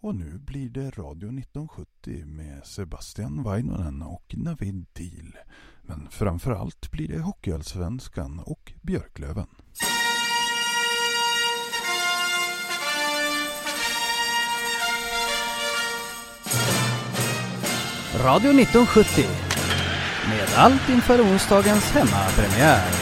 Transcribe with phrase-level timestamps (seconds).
[0.00, 5.36] Och nu blir det Radio 1970 med Sebastian Vainonen och Navid Deal.
[5.82, 9.46] Men framförallt blir det Hockeyallsvenskan och Björklöven.
[18.24, 19.24] Radio 1970
[20.28, 22.97] med allt inför onsdagens hemmapremiär.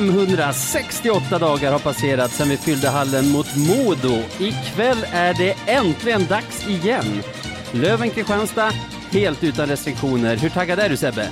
[0.00, 4.22] –568 dagar har passerat sedan vi fyllde hallen mot Modo.
[4.38, 7.22] Ikväll är det äntligen dags igen.
[7.72, 8.72] Löven-Kristianstad,
[9.10, 10.36] helt utan restriktioner.
[10.36, 11.28] Hur taggad är du Sebbe?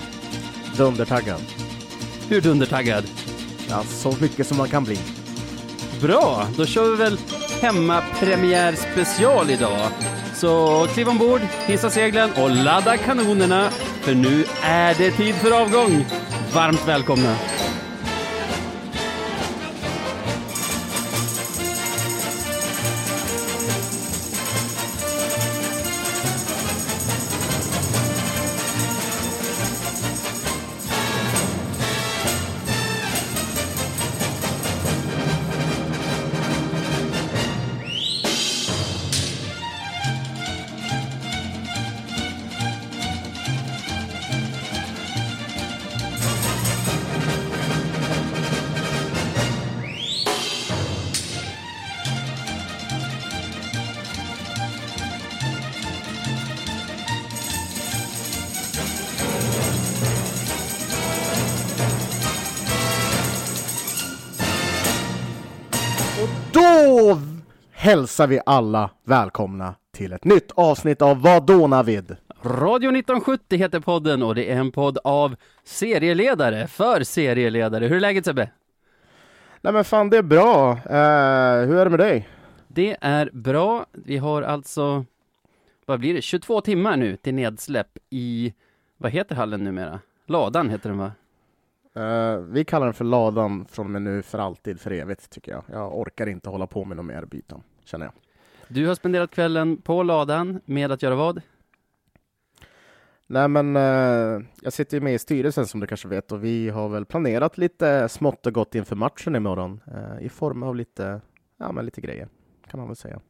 [0.77, 1.41] Dundertaggad.
[2.28, 3.05] Hur dundertaggad?
[3.69, 4.98] Ja, så mycket som man kan bli.
[6.00, 7.19] Bra, då kör vi väl
[7.60, 9.91] hemmapremiär special idag.
[10.34, 16.06] Så kliv ombord, hissa seglen och ladda kanonerna, för nu är det tid för avgång.
[16.55, 17.36] Varmt välkomna!
[67.88, 72.16] Hälsar vi alla välkomna till ett nytt avsnitt av Vadå Navid?
[72.43, 77.87] Radio 1970 heter podden och det är en podd av serieledare för serieledare.
[77.87, 78.50] Hur är läget Sebbe?
[79.60, 80.71] Nej men fan det är bra.
[80.71, 82.28] Eh, hur är det med dig?
[82.69, 83.87] Det är bra.
[83.93, 85.05] Vi har alltså,
[85.87, 88.55] vad blir det, 22 timmar nu till nedsläpp i,
[88.97, 90.00] vad heter hallen numera?
[90.26, 91.12] Ladan heter den va?
[91.99, 95.53] Eh, vi kallar den för ladan från och med nu för alltid, för evigt tycker
[95.53, 95.65] jag.
[95.66, 98.15] Jag orkar inte hålla på med något mer byten, känner jag.
[98.69, 101.43] Du har spenderat kvällen på ladan med att göra vad?
[103.26, 106.69] Nej men eh, jag sitter ju med i styrelsen som du kanske vet och vi
[106.69, 111.21] har väl planerat lite smått och gott inför matchen imorgon eh, i form av lite,
[111.56, 112.28] ja men lite grejer
[112.66, 113.21] kan man väl säga.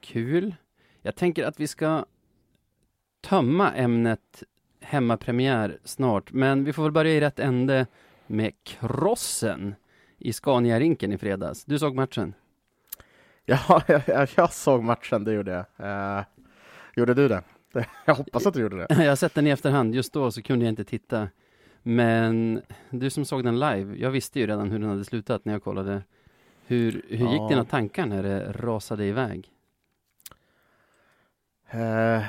[0.00, 0.54] Kul.
[1.02, 2.04] Jag tänker att vi ska
[3.20, 4.42] tömma ämnet
[4.80, 7.86] hemmapremiär snart, men vi får väl börja i rätt ände
[8.26, 9.74] med krossen
[10.18, 11.64] i Scania-rinken i fredags.
[11.64, 12.34] Du såg matchen?
[13.68, 15.88] Ja, jag, jag såg matchen, det gjorde jag.
[16.18, 16.24] Eh,
[16.94, 17.42] gjorde du det?
[18.04, 18.86] Jag hoppas att du gjorde det.
[19.04, 21.28] Jag har sett den i efterhand, just då så kunde jag inte titta.
[21.82, 25.52] Men du som såg den live, jag visste ju redan hur den hade slutat när
[25.52, 26.02] jag kollade.
[26.66, 27.48] Hur, hur gick Ja.
[27.48, 29.50] dina tankar när det rasade iväg?
[31.70, 32.22] Eh,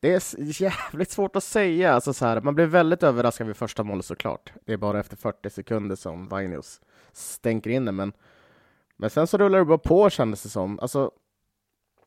[0.00, 1.92] det är jävligt svårt att säga.
[1.92, 4.52] Alltså så här, man blev väldigt överraskad vid första målet såklart.
[4.64, 6.80] Det är bara efter 40 sekunder som Vainius
[7.12, 7.96] stänker in den.
[7.96, 8.12] Men,
[8.96, 10.78] men sen så rullar det bara på kändes det som.
[10.80, 11.10] Alltså,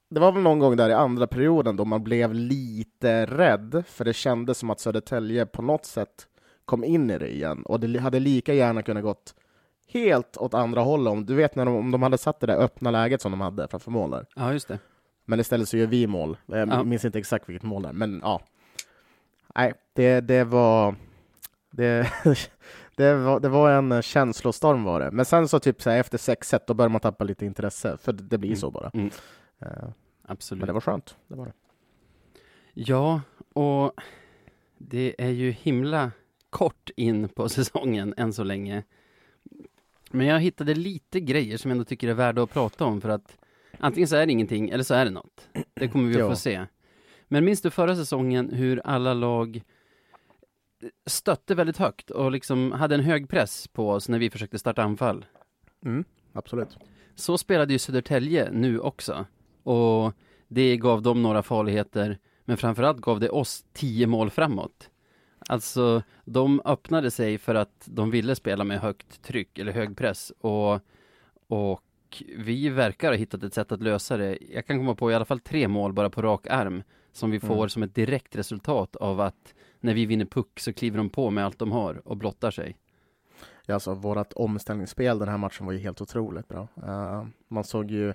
[0.09, 3.83] det var väl någon gång där i andra perioden då man blev lite rädd.
[3.87, 6.27] För det kändes som att Södertälje på något sätt
[6.65, 7.63] kom in i det igen.
[7.63, 9.35] Och det hade lika gärna kunnat gått
[9.87, 11.11] helt åt andra hållet.
[11.11, 13.41] Om, du vet när de, om de hade satt det där öppna läget som de
[13.41, 14.25] hade framför mål där.
[14.35, 14.79] Ja, just det.
[15.25, 16.37] Men istället så gör vi mål.
[16.45, 16.83] Jag Ja.
[16.83, 18.41] minns inte exakt vilket mål det är, men ja.
[19.55, 20.95] Nej, det, det var...
[21.71, 22.07] Det,
[22.99, 25.11] det, var, det var en känslostorm var det.
[25.11, 28.13] Men sen så typ så här, efter 6-1 då börjar man tappa lite intresse, för
[28.13, 28.59] det blir Mm.
[28.59, 28.91] så bara.
[28.93, 29.09] Mm.
[29.59, 29.67] Eh,
[30.27, 30.59] Absolut.
[30.61, 31.15] Men det var skönt.
[31.27, 31.53] Det var det.
[32.73, 33.21] Ja,
[33.53, 33.93] och
[34.77, 36.11] det är ju himla
[36.49, 38.83] kort in på säsongen än så länge.
[40.11, 43.09] Men jag hittade lite grejer som jag ändå tycker är värda att prata om för
[43.09, 43.37] att
[43.79, 45.47] antingen så är det ingenting eller så är det något.
[45.73, 46.65] Det kommer vi att få se.
[47.27, 49.61] Men minns du förra säsongen hur alla lag
[51.05, 54.83] stötte väldigt högt och liksom hade en hög press på oss när vi försökte starta
[54.83, 55.25] anfall?
[55.85, 56.03] Mm,
[56.33, 56.77] absolut.
[57.15, 59.25] Så spelade ju Södertälje nu också.
[59.63, 60.13] Och
[60.47, 64.89] det gav dem några farligheter, men framförallt gav det oss tio mål framåt.
[65.49, 70.31] Alltså, de öppnade sig för att de ville spela med högt tryck eller hög press
[70.39, 70.79] och,
[71.47, 71.83] och
[72.37, 74.37] vi verkar ha hittat ett sätt att lösa det.
[74.53, 77.39] Jag kan komma på i alla fall tre mål bara på rak arm som vi
[77.39, 77.69] får Mm.
[77.69, 81.45] som ett direkt resultat av att när vi vinner puck så kliver de på med
[81.45, 82.77] allt de har och blottar sig.
[83.65, 86.67] Ja, alltså, vårt omställningsspel den här matchen var ju helt otroligt bra.
[86.83, 88.13] Uh, man såg ju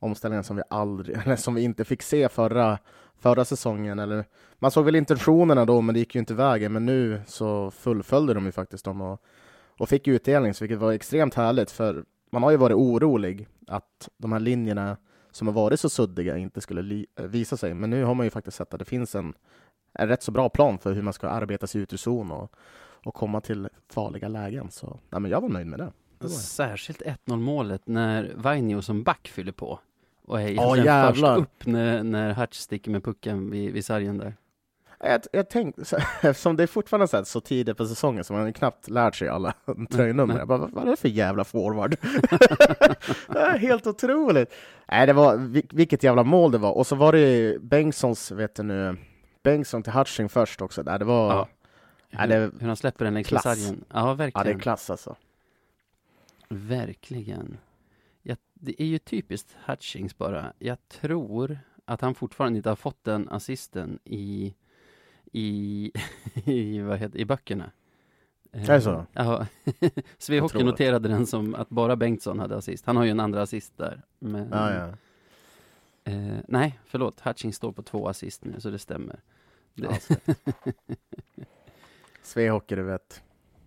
[0.00, 2.78] omställningen som vi aldrig, eller som vi inte fick se förra,
[3.18, 3.98] förra säsongen.
[3.98, 4.24] Eller,
[4.58, 6.72] man såg väl intentionerna då, men det gick ju inte vägen.
[6.72, 9.22] Men nu så fullföljde de ju faktiskt dem och,
[9.78, 11.70] och fick utdelning, vilket var extremt härligt.
[11.70, 14.96] För man har ju varit orolig att de här linjerna
[15.30, 17.74] som har varit så suddiga inte skulle visa sig.
[17.74, 19.34] Men nu har man ju faktiskt sett att det finns en,
[19.94, 22.52] en rätt så bra plan för hur man ska arbeta sig ut ur zon och,
[23.04, 24.70] och komma till farliga lägen.
[24.70, 25.92] Så nej, men jag var nöjd med det.
[26.18, 26.28] det.
[26.28, 29.78] Särskilt 1-0 målet när Vainio som back fyller på
[30.26, 34.34] och är egentligen först upp när, när Hutch sticker med pucken vid, vid sargen där.
[35.00, 38.32] Jag, jag tänkte, så- eftersom det är fortfarande så, här, så tidigt på säsongen så
[38.32, 39.54] man har knappt lärt sig alla
[39.90, 40.38] tröjnummer.
[40.38, 41.90] Jag bara, vad, vad är det för jävla forward?
[43.28, 44.52] det är helt otroligt!
[44.88, 46.72] Nej, det var, vil- vilket jävla mål det var.
[46.72, 48.96] Och så var det Bengtssons, vet du nu,
[49.44, 50.82] Bengtsson till Hutching först också.
[50.82, 50.98] Där.
[50.98, 51.48] Det var, Ja.
[52.10, 53.42] Ja, Hur, det- hur han släpper den längs klass.
[53.42, 53.84] sargen.
[53.92, 54.46] Ja, ja, verkligen.
[54.46, 55.16] det är klass alltså.
[56.48, 57.56] Verkligen.
[58.22, 60.52] Ja, det är ju typiskt Hutchings bara.
[60.58, 64.54] Jag tror att han fortfarande inte har fått den assisten i,
[65.32, 65.92] i,
[66.44, 67.70] i, vad heter, i böckerna.
[68.52, 69.06] Är det så?
[69.12, 69.46] Ja.
[70.18, 72.86] Svea Jag Hockey noterade den som att bara Bengtsson hade assist.
[72.86, 74.02] Han har ju en andra assist där.
[74.18, 74.88] Men, Ja, ja.
[76.12, 77.20] Eh, nej, förlåt.
[77.20, 79.20] Hutchings står på två assist nu, så det stämmer.
[82.22, 83.22] Svehockey, du vet.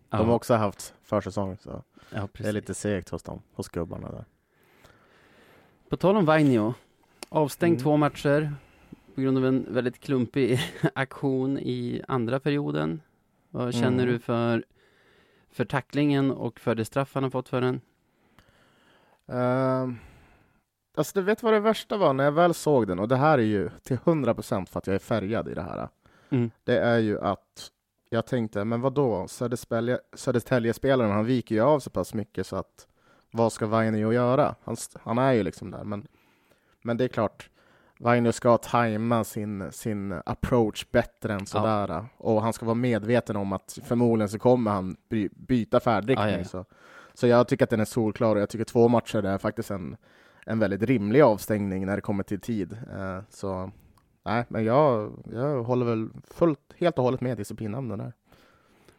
[0.09, 4.11] De har också haft försäsong, så ja, det är lite segt hos dem, hos gubbarna
[4.11, 4.25] där.
[5.89, 6.73] På tal om Vainio,
[7.29, 7.83] avstängd Mm.
[7.83, 8.53] två matcher
[9.15, 10.59] på grund av en väldigt klumpig
[10.95, 13.01] aktion i andra perioden.
[13.49, 14.07] Vad känner Mm.
[14.07, 14.65] du för,
[15.51, 17.81] för tacklingen och för det straff han har fått för den?
[19.31, 19.93] Uh,
[20.97, 23.37] alltså du vet vad det värsta var när jag väl såg den och det här
[23.37, 25.89] är ju till 100% för att jag är färgad i det här.
[26.29, 26.51] Mm.
[26.63, 27.71] Det är ju att
[28.09, 29.25] jag tänkte, men vad då?
[29.27, 32.87] Söderspelje- Södertälje-spelaren, han viker ju av så pass mycket så att
[33.31, 34.55] vad ska Vainio göra?
[34.63, 36.07] Han, han är ju liksom där, men,
[36.81, 37.49] men det är klart,
[37.99, 42.05] Vainio ska tajma sin, sin approach bättre än sådär.
[42.17, 46.27] Och han ska vara medveten om att förmodligen så kommer han by, byta färdriktning.
[46.27, 46.43] Ja, ja, ja.
[46.43, 46.65] Så,
[47.13, 49.97] så jag tycker att den är solklar och jag tycker två matcher är faktiskt en,
[50.45, 52.77] en väldigt rimlig avstängning när det kommer till tid.
[52.97, 53.71] Eh, så
[54.27, 58.13] nej, men jag, jag håller väl fullt, helt och hållet med disciplinnämnden där.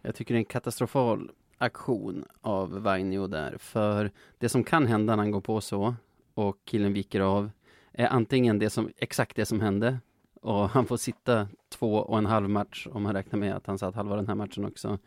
[0.02, 5.16] Jag tycker det är en katastrofal aktion av Vainio där, för det som kan hända
[5.16, 5.94] när han går på så
[6.34, 7.50] och killen viker av
[7.92, 9.98] är antingen det som, exakt det som hände
[10.42, 13.78] och han får sitta två och en halv match om man räknar med att han
[13.78, 14.98] satt halva den här matchen också.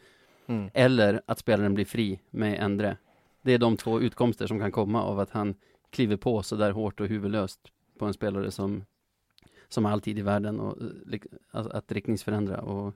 [0.47, 0.69] Mm.
[0.73, 2.97] Eller att spelaren blir fri med Endre.
[3.41, 5.55] Det är de två utkomster som kan komma av att han
[5.89, 7.59] kliver på så där hårt och huvudlöst
[7.99, 8.85] på en spelare som,
[9.73, 10.81] som har all tid i världen och
[11.13, 11.19] eh,
[11.51, 12.93] alltså att riktningsförändra och,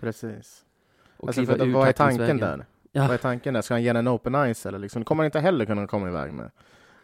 [0.00, 0.64] Precis.
[1.16, 2.66] och Alltså, för, vad är tanken där?
[2.92, 3.02] Ja.
[3.02, 3.62] Vad är tanken där?
[3.62, 5.02] Ska han ge en open ice eller liksom?
[5.02, 6.50] Det kommer han inte heller kunna komma iväg med.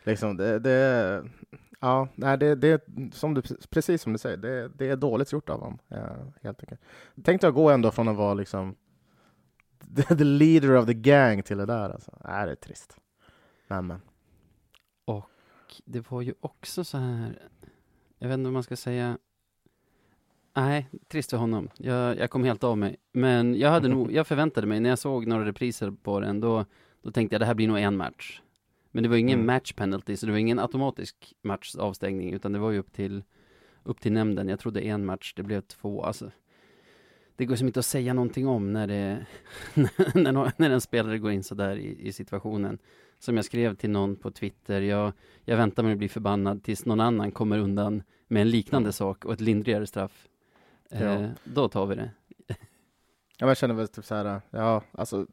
[0.04, 1.24] Liksom, det, det,
[1.80, 5.48] ja, nej, det, det som du, precis som du säger, det, det är dåligt gjort
[5.48, 5.78] av honom.
[5.88, 6.80] Ja, helt enkelt.
[7.24, 8.76] Tänkte jag gå ändå från att vara liksom
[10.08, 11.90] the, leader of the gang till det där.
[11.90, 12.18] Alltså.
[12.24, 12.96] Nej, det är trist.
[13.68, 14.00] Men, men.
[15.84, 17.38] det var ju också så här,
[18.24, 19.18] jag vet inte vad man ska säga.
[20.56, 21.68] Nej, trist för honom.
[21.76, 22.96] Jag, jag kom helt av mig.
[23.12, 26.64] Men jag hade nog, jag förväntade mig, när jag såg några repriser på den, då,
[27.02, 28.40] då tänkte jag det här blir nog en match.
[28.90, 29.46] Men det var ingen Mm.
[29.46, 33.24] match penalty, så det var ingen automatisk matchavstängning, utan det var ju upp till,
[33.82, 34.48] upp till nämnden.
[34.48, 36.04] Jag trodde en match, det blev två.
[36.04, 36.30] Alltså,
[37.36, 39.26] det går som inte att säga någonting om när det,
[40.14, 42.78] när, när en spelare går in så där i, i situationen.
[43.18, 45.12] Som jag skrev till någon på Twitter, jag,
[45.44, 49.24] jag väntar med att bli förbannad tills någon annan kommer undan med en liknande sak
[49.24, 50.28] och ett lindrigare straff.
[50.90, 50.98] Ja.
[50.98, 52.10] Eh, då tar vi det.
[53.38, 55.26] Ja, jag känner väl typ så här, ja, alltså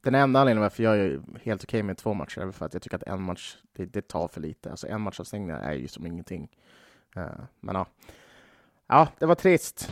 [0.00, 2.82] den enda anledningen varför jag är helt okej med två matcher är för att jag
[2.82, 4.70] tycker att en match, det, det tar för lite.
[4.70, 6.48] Alltså en matchavstängning är ju som ingenting.
[7.16, 7.26] Eh,
[7.60, 7.86] men ja.
[8.86, 9.90] Ja, det var trist.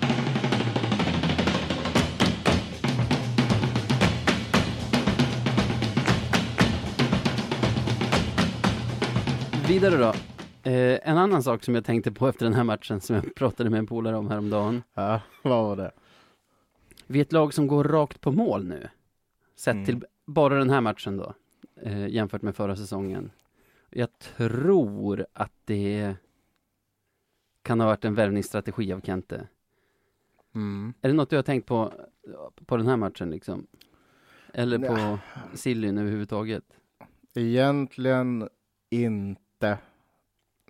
[9.68, 10.33] Vidare då.
[10.64, 13.70] Eh, en annan sak som jag tänkte på efter den här matchen som jag pratade
[13.70, 14.82] med en polare om häromdagen.
[14.94, 15.90] Ja, vad var det?
[17.06, 18.88] Vi är ett lag som går rakt på mål nu.
[19.56, 19.84] Sett Mm.
[19.86, 21.34] till bara den här matchen då.
[21.82, 23.30] Eh, jämfört med förra säsongen.
[23.90, 26.14] Jag tror att det
[27.62, 29.48] kan ha varit en värvningsstrategi av Kente.
[30.54, 30.94] Mm.
[31.00, 31.92] Är det något du har tänkt på
[32.66, 33.66] på den här matchen liksom?
[34.52, 35.18] Eller på.
[35.56, 36.64] Sillyn överhuvudtaget?
[37.34, 38.48] Egentligen
[38.90, 39.78] inte.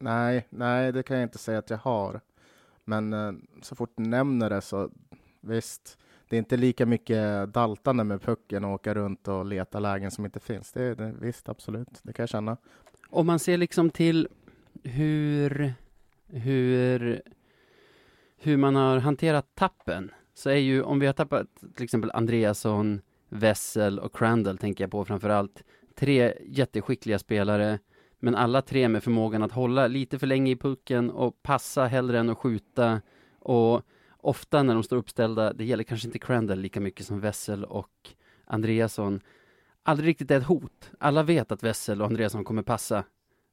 [0.01, 2.21] Nej, nej, det kan jag inte säga att jag har.
[2.85, 3.33] Men eh,
[3.63, 4.91] så fort du nämner det så
[5.41, 5.99] visst,
[6.29, 10.25] det är inte lika mycket daltande med pucken och åka runt och leta lägen som
[10.25, 10.73] inte finns.
[10.73, 12.57] Det, det, visst, absolut, det kan jag känna.
[13.11, 14.29] Om man ser liksom till
[14.83, 15.75] hur,
[16.27, 17.23] hur,
[18.39, 23.01] hur man har hanterat tappen, så är ju, om vi har tappat till exempel Andreasson,
[23.29, 25.65] Wessel och Crandall tänker jag på framför allt.
[25.95, 27.79] Tre jätteskickliga spelare,
[28.25, 32.19] men alla tre med förmågan att hålla lite för länge i pucken och passa hellre
[32.19, 33.01] än att skjuta.
[33.39, 33.83] Och
[34.17, 38.11] ofta när de står uppställda, det gäller kanske inte Crandall lika mycket som Wessel och
[38.45, 39.21] Andreasson,
[39.83, 40.91] aldrig riktigt är ett hot.
[40.99, 43.05] Alla vet att Wessel och Andreasson kommer passa.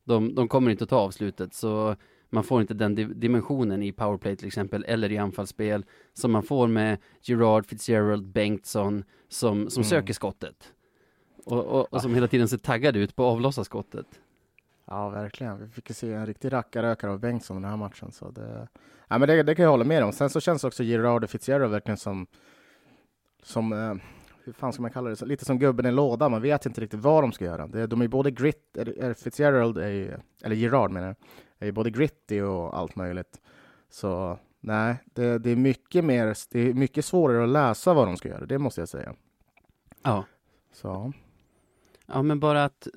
[0.03, 1.95] De, de kommer inte att ta avslutet, så
[2.29, 6.43] man får inte den di dimensionen i powerplay till exempel, eller i anfallsspel, som man
[6.43, 9.89] får med Gerard, Fitzgerald, Bengtsson, som, som Mm.
[9.89, 10.73] söker skottet.
[11.45, 14.07] Och, och, och som hela tiden ser taggad ut på att avlossa skottet.
[14.85, 15.59] Ja, verkligen.
[15.59, 18.11] Vi fick se en riktig rackarökare av Bengtsson den här matchen.
[18.11, 18.67] Så det,
[19.07, 20.11] ja, men det, det kan jag hålla med om.
[20.11, 22.27] Sen så känns också Gerard och Fitzgerald verkligen som,
[23.43, 23.93] som eh,
[24.43, 26.31] hur fan ska man kalla det, lite som gubben i lådan.
[26.31, 27.67] Man vet inte riktigt vad de ska göra.
[27.67, 28.77] Det, de är både grit,
[29.17, 31.15] Fitzgerald, är ju, eller Gerard menar jag,
[31.59, 33.41] är ju både gritty och allt möjligt.
[33.89, 38.17] Så nej, det, det är mycket mer, det är mycket svårare att läsa vad de
[38.17, 39.13] ska göra, det måste jag säga.
[40.03, 40.25] Ja.
[40.73, 41.13] Så,
[42.13, 42.87] Ja, men bara att,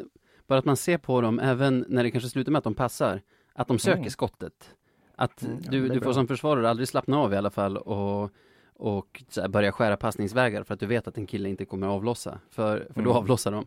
[0.46, 3.20] bara att man ser på dem, även när det kanske slutar med att de passar,
[3.52, 4.10] att de söker Mm.
[4.10, 4.74] skottet.
[5.16, 8.30] Att Mm, ja, du, du får som försvarare aldrig slappna av i alla fall och,
[8.74, 12.78] och börja skära passningsvägar för att du vet att en kille inte kommer avlossa, för,
[12.94, 13.16] för då Mm.
[13.16, 13.66] avlossar de.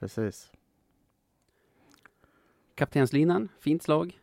[0.00, 0.52] precis.
[2.74, 4.18] Kaptenslinan, fint slag.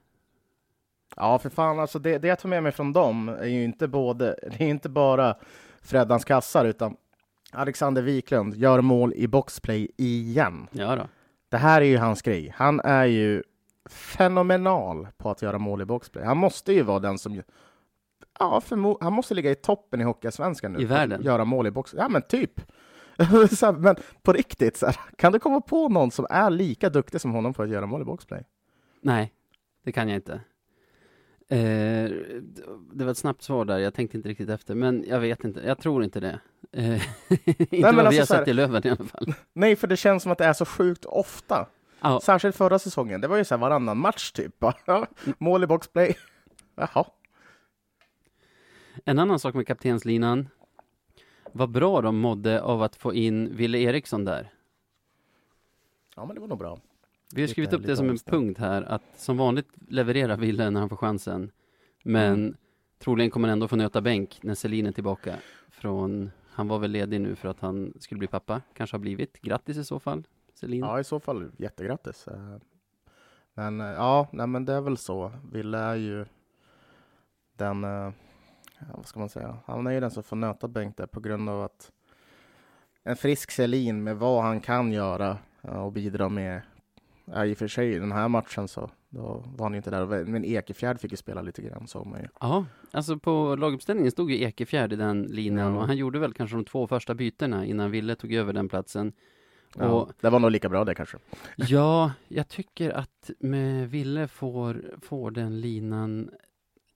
[1.15, 3.87] Ja, för fan, alltså det, det jag tar med mig från dem är ju inte,
[3.87, 5.35] både, det är inte bara
[5.81, 6.97] Freddans kassar, utan
[7.51, 10.68] Alexander Wiklund gör mål i boxplay igen.
[10.72, 11.08] Ja då.
[11.50, 12.53] Det här är ju hans grej.
[12.56, 13.44] Han är ju
[13.89, 16.25] fenomenal på att göra mål i boxplay.
[16.25, 17.41] Han måste ju vara den som...
[18.39, 18.62] Ja,
[19.01, 20.82] han måste ligga i toppen i Hockeyallsvenskan nu.
[20.82, 21.24] I världen?
[21.24, 22.03] Göra mål i boxplay.
[22.03, 22.62] Ja, men typ.
[23.18, 27.22] här, men på riktigt, så här, kan du komma på någon som är lika duktig
[27.22, 28.44] som honom på att göra mål i boxplay?
[29.01, 29.34] Nej,
[29.84, 30.34] det kan jag inte.
[31.48, 32.12] Eh,
[32.94, 35.62] det var ett snabbt svar där, jag tänkte inte riktigt efter, men jag vet inte,
[35.65, 36.39] jag tror inte det.
[36.71, 36.93] Eh,
[37.29, 39.33] inte men vad vi alltså har så här- sett i Löven i alla fall.
[39.53, 41.67] Nej, för det känns som att det är så sjukt ofta.
[42.01, 43.21] Ja, Särskilt förra säsongen.
[43.21, 44.55] Det var ju så här varannan match typ.
[45.38, 46.15] Mål i boxplay.
[46.75, 47.05] Jaha.
[49.05, 50.49] en annan sak med kaptenslinan,
[51.51, 54.51] vad bra de mådde av att få in Ville Eriksson där.
[56.15, 56.79] Ja, men det var nog bra.
[57.35, 60.38] Vi har Lite- skrivit upp det lite som en punkt här, att som vanligt levererar
[60.38, 61.51] Ville när han får chansen.
[62.03, 62.55] Men Mm.
[62.99, 65.35] troligen kommer han ändå få nöta bänk när Selin är tillbaka.
[65.69, 69.41] Från, han var väl ledig nu för att han skulle bli pappa, kanske har blivit.
[69.41, 70.85] Grattis i så fall, Celine.
[70.85, 72.27] Ja, i så fall jättegrattis.
[72.27, 72.57] Eh,
[73.53, 75.31] men eh, ja, nej, men det är väl så.
[75.51, 76.25] Ville är ju
[77.53, 78.11] den, eh,
[78.95, 81.49] vad ska man säga, han är ju den som får nöta Bengt där på grund
[81.49, 81.91] av att
[83.03, 86.61] en frisk Selin med vad han kan göra och bidra med,
[87.33, 89.89] ja, i och för sig i den här matchen så då var han ju inte
[89.89, 92.27] där, men Ekefjärd fick ju spela lite grann såg man ju.
[92.39, 95.79] Ja, alltså på laguppställningen stod ju Ekefjärd i den linan Ja.
[95.79, 99.13] och han gjorde väl kanske de två första bytena innan Ville tog över den platsen.
[99.77, 101.17] Ja, Och det var nog lika bra det kanske.
[101.55, 106.29] ja, jag tycker att med Ville får, får den linan,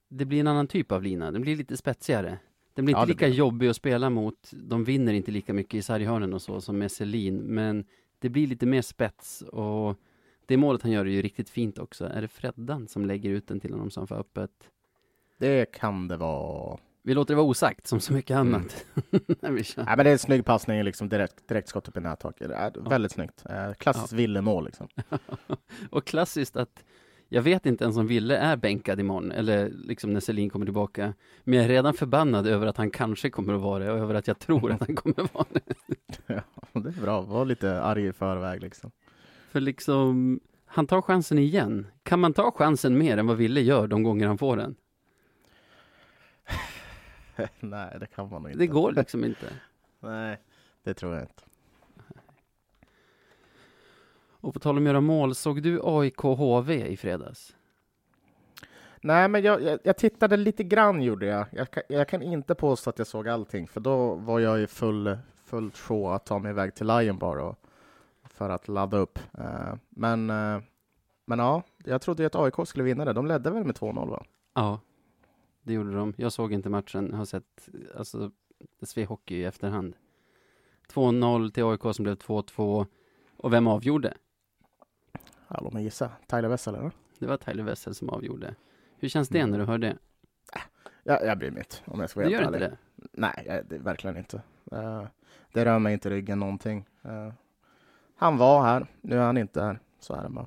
[0.08, 2.38] det blir en annan typ av lina, den blir lite spetsigare.
[2.74, 5.52] Den blir Ja, inte det lika blir jobbig att spela mot, de vinner inte lika
[5.52, 7.84] mycket i sarghörnen och så som med Selin, men
[8.18, 9.96] det blir lite mer spets och
[10.46, 12.06] det målet han gör är ju riktigt fint också.
[12.06, 14.50] Är det Freddan som lägger ut den till honom som får öppet?
[15.38, 16.78] Det kan det vara.
[17.02, 18.54] Vi låter det vara osagt som så mycket Mm.
[18.54, 18.84] annat.
[19.66, 19.84] Kör.
[19.84, 22.50] Nej, men det är en snygg passning, liksom direkt, direkt skott upp i nättaket.
[22.50, 23.42] Är Väldigt snyggt.
[23.50, 24.88] Eh, Klassiskt Ville-mål liksom.
[25.90, 26.84] Och klassiskt att
[27.28, 31.14] jag vet inte ens om Ville är bänkad imorgon, eller liksom när Selin kommer tillbaka.
[31.44, 34.14] Men jag är redan förbannad över att han kanske kommer att vara det och över
[34.14, 35.74] att jag tror att han kommer att vara det.
[36.72, 37.20] Ja, det är bra.
[37.20, 38.90] Var lite arg i förväg liksom.
[39.54, 41.86] För liksom, han tar chansen igen.
[42.02, 44.76] Kan man ta chansen mer än vad Ville gör de gånger han får den?
[47.60, 48.58] Nej, det kan man nog inte.
[48.58, 49.46] Det går liksom inte.
[50.00, 50.38] Nej,
[50.82, 51.42] det tror jag inte.
[54.40, 57.56] Och på tal om att göra mål, såg du AIK HV i fredags?
[59.00, 61.46] Nej, men jag, jag, jag tittade lite grann gjorde jag.
[61.50, 64.66] Jag kan, jag kan inte påstå att jag såg allting, för då var jag i
[64.66, 67.63] full, fullt show att ta mig iväg till Lion Bar och,
[68.34, 69.18] för att ladda upp.
[69.38, 70.60] Eh, men, eh,
[71.26, 73.12] men ja, jag trodde ju att AIK skulle vinna det.
[73.12, 74.24] De ledde väl med 2-0 va?
[74.54, 74.80] Ja.
[75.62, 76.14] det gjorde de.
[76.16, 78.30] Jag såg inte matchen, har sett, alltså,
[78.82, 79.96] SV Hockey i efterhand.
[80.88, 82.86] 2-0 till AIK som blev 2-2.
[83.36, 84.14] Och vem avgjorde?
[85.48, 86.10] Ja, låt mig gissa.
[86.26, 86.90] Tyler Wessel, eller?
[87.18, 88.54] Det var Tyler Wessel som avgjorde.
[88.98, 89.96] Hur känns det när du hör det?
[91.06, 92.78] Ja, jag bryr mig inte, om jag ska vara Du helt gör inte ärlig.
[92.96, 93.08] det?
[93.12, 94.42] Nej, jag- det, verkligen inte.
[94.72, 95.04] Eh,
[95.52, 96.86] det rör mig inte ryggen någonting.
[97.02, 97.32] Eh,
[98.16, 99.78] han var här, nu är han inte här.
[100.00, 100.46] Så är det bara.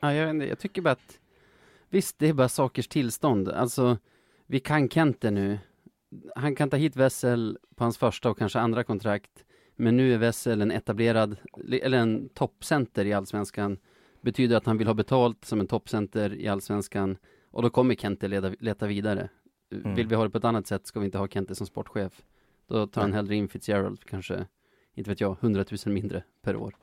[0.00, 1.18] Ja, jag, inte, jag tycker bara att
[1.90, 3.48] Visst, det är bara sakers tillstånd.
[3.48, 3.98] Alltså,
[4.46, 5.58] vi kan Kente nu.
[6.36, 9.44] Han kan ta hit Wessel på hans första och kanske andra kontrakt.
[9.76, 11.36] Men nu är Wessel en etablerad,
[11.82, 13.78] eller en toppcenter i Allsvenskan.
[14.20, 17.16] Betyder att han vill ha betalt som en toppcenter i Allsvenskan.
[17.50, 19.28] Och då kommer Kente leda, leta vidare.
[19.72, 19.94] Mm.
[19.94, 22.22] Vill vi ha det på ett annat sätt ska vi inte ha Kente som sportchef.
[22.66, 24.46] Då tar han hellre in Fitzgerald, kanske,
[24.98, 26.76] inte vet jag, 100 000 mindre per år.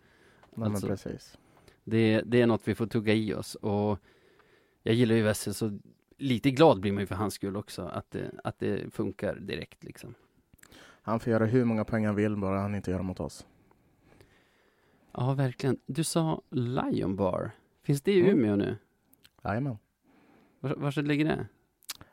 [0.56, 1.38] Nej, Alltså- precis.
[1.84, 4.00] Det, det är något vi får tugga i oss och
[4.84, 5.80] jag gillar ju Wessel så
[6.18, 9.84] lite glad blir man ju för hans skull också att det, att det funkar direkt
[9.84, 10.16] liksom.
[11.02, 13.46] Han får göra hur många poäng han vill, bara han inte gör dem mot oss.
[15.12, 15.78] Ja, verkligen.
[15.86, 17.52] Du sa Lion Bar.
[17.84, 18.32] Finns det i Mm.
[18.40, 18.78] Umeå nu?
[19.44, 19.78] Jajamän.
[20.60, 21.48] Var, var ligger det?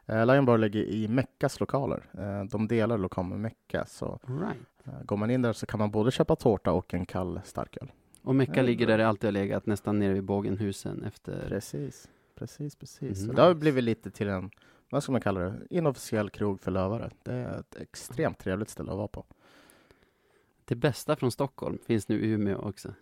[0.06, 2.10] Eh, Lion Bar ligger i Meckas lokaler.
[2.18, 4.66] Eh, de delar lokal med Mecka, så right.
[4.84, 7.92] Eh, går man in där så kan man både köpa tårta och en kall starköl.
[8.22, 11.48] Och Mecka ligger där det alltid har legat, nästan nere vid Bågenhusen efter...
[11.48, 13.18] Precis, precis, precis.
[13.18, 13.30] Mm.
[13.30, 14.50] Och Det har blivit lite till en,
[14.90, 17.10] vad ska man kalla det, inofficiell krog för lövare.
[17.22, 19.24] Det är ett extremt trevligt ställe att vara på.
[20.64, 22.94] Det bästa från Stockholm finns nu i Umeå också.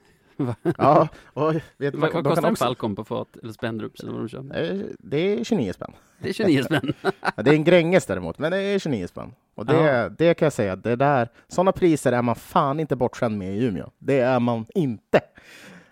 [0.78, 3.36] Ja, och vet Vad vad, de kostar en också, Falcon på fat?
[3.42, 4.72] Eller Spendrups eller vad de kör?
[4.72, 5.92] Eh, det är 29 spänn.
[6.18, 6.92] Det är 29 spänn.
[7.36, 9.32] Ja, Det är en Gränges däremot, men det är 29 spänn.
[9.54, 10.08] Och det, Ja.
[10.08, 13.64] det kan jag säga, det där, sådana priser är man fan inte bortskämd med i
[13.64, 13.90] Umeå.
[13.98, 15.20] Det är man inte.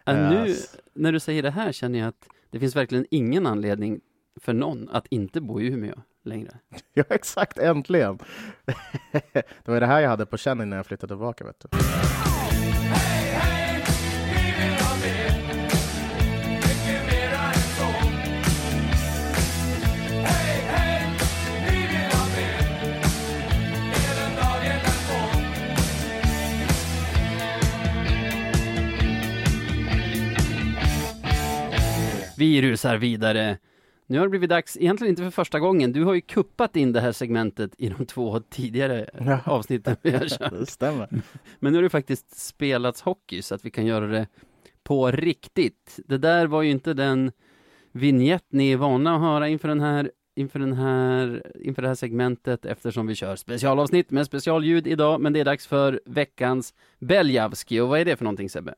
[0.04, 3.06] Ja, Eh, nu, s- när du säger det här känner jag att det finns verkligen
[3.10, 4.00] ingen anledning
[4.40, 6.50] för någon att inte bo i Umeå längre.
[6.94, 8.18] Ja, exakt, äntligen.
[9.64, 11.44] det var det här jag hade på känn innan jag flyttade tillbaka.
[11.44, 11.68] Vet du.
[32.38, 33.58] Vi rusar vidare.
[34.06, 36.92] Nu har det blivit dags, egentligen inte för första gången, du har ju kuppat in
[36.92, 39.40] det här segmentet i de två tidigare Ja.
[39.44, 40.68] avsnitten vi har kört.
[40.68, 41.08] Stämmer.
[41.58, 44.26] Men nu har det faktiskt spelats hockey så att vi kan göra det
[44.82, 45.98] på riktigt.
[46.06, 47.32] Det där var ju inte den
[47.92, 51.94] vignett ni är vana att höra inför den här inför, den här, inför det här
[51.94, 55.20] segmentet eftersom vi kör specialavsnitt med specialljud idag.
[55.20, 57.80] Men det är dags för veckans Beljavski.
[57.80, 58.74] Och vad är det för någonting Sebbe?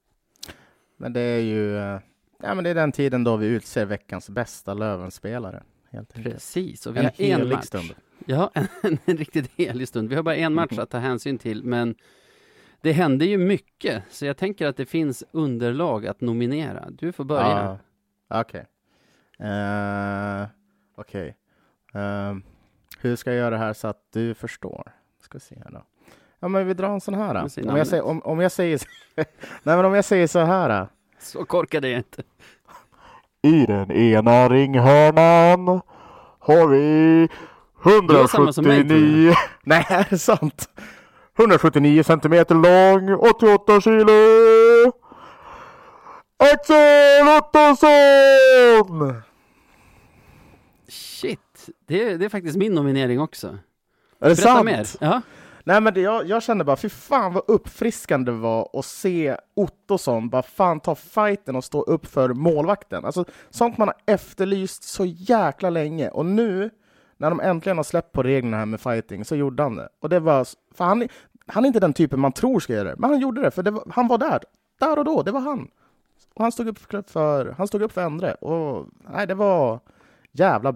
[0.97, 1.99] Men det är ju eh,
[2.43, 5.63] ja, men det är den tiden då vi utser veckans bästa Lövenspelare.
[6.15, 7.65] Precis, och vi En har en match.
[7.65, 7.95] stund.
[8.27, 8.67] Ja, en,
[9.05, 10.09] en riktigt helig stund.
[10.09, 11.95] Vi har bara en match att ta hänsyn till, men
[12.81, 16.91] det hände ju mycket, så jag tänker att det finns underlag att nominera.
[16.91, 17.79] Du får börja.
[18.29, 18.67] Ja, Okej.
[19.39, 20.47] Eh,
[20.97, 21.37] Okej.
[21.95, 22.37] Eh,
[23.01, 24.93] hur ska jag göra det här så att du förstår?
[25.21, 25.83] Ska vi se här då.
[26.41, 27.35] Ja, men vi drar en sån här.
[27.69, 28.81] Om jag, säger, om, om jag säger
[29.17, 29.27] Nej,
[29.77, 30.89] men om jag säger så här.
[31.21, 32.23] Så korkad är jag inte.
[33.43, 35.81] I den ena ringhörnan
[36.39, 37.29] har vi
[38.09, 39.09] Du har samma som mig, tror jag.
[39.09, 39.35] 179...
[39.65, 40.69] Nej, är det sant?
[41.39, 44.13] 179 centimeter lång, 88 kilo!
[46.37, 49.23] Axel Ottosson!
[50.89, 53.47] Shit, det är, det är faktiskt min nominering också.
[53.47, 53.59] Är det
[54.19, 54.65] Berätta sant?
[54.65, 54.87] mer.
[55.01, 55.23] Ja.
[55.65, 59.37] Nej men det, jag, jag kände bara, fy fan vad uppfriskande det var att se
[59.55, 63.05] Ottosson bara fan ta fighten och stå upp för målvakten.
[63.05, 66.71] Alltså sånt man har efterlyst så jäkla länge och nu
[67.17, 69.89] när de äntligen har släppt på reglerna här med fighting så gjorde han det.
[70.01, 71.09] Och det var, för han,
[71.47, 73.63] han är inte den typen man tror ska göra det, men han gjorde det för
[73.63, 74.41] det var, han var där.
[74.81, 75.69] Där och då, det var han.
[76.35, 76.79] Och han stod upp
[77.11, 79.81] för, han stod upp för Endre och nej, det var
[80.33, 80.75] jävla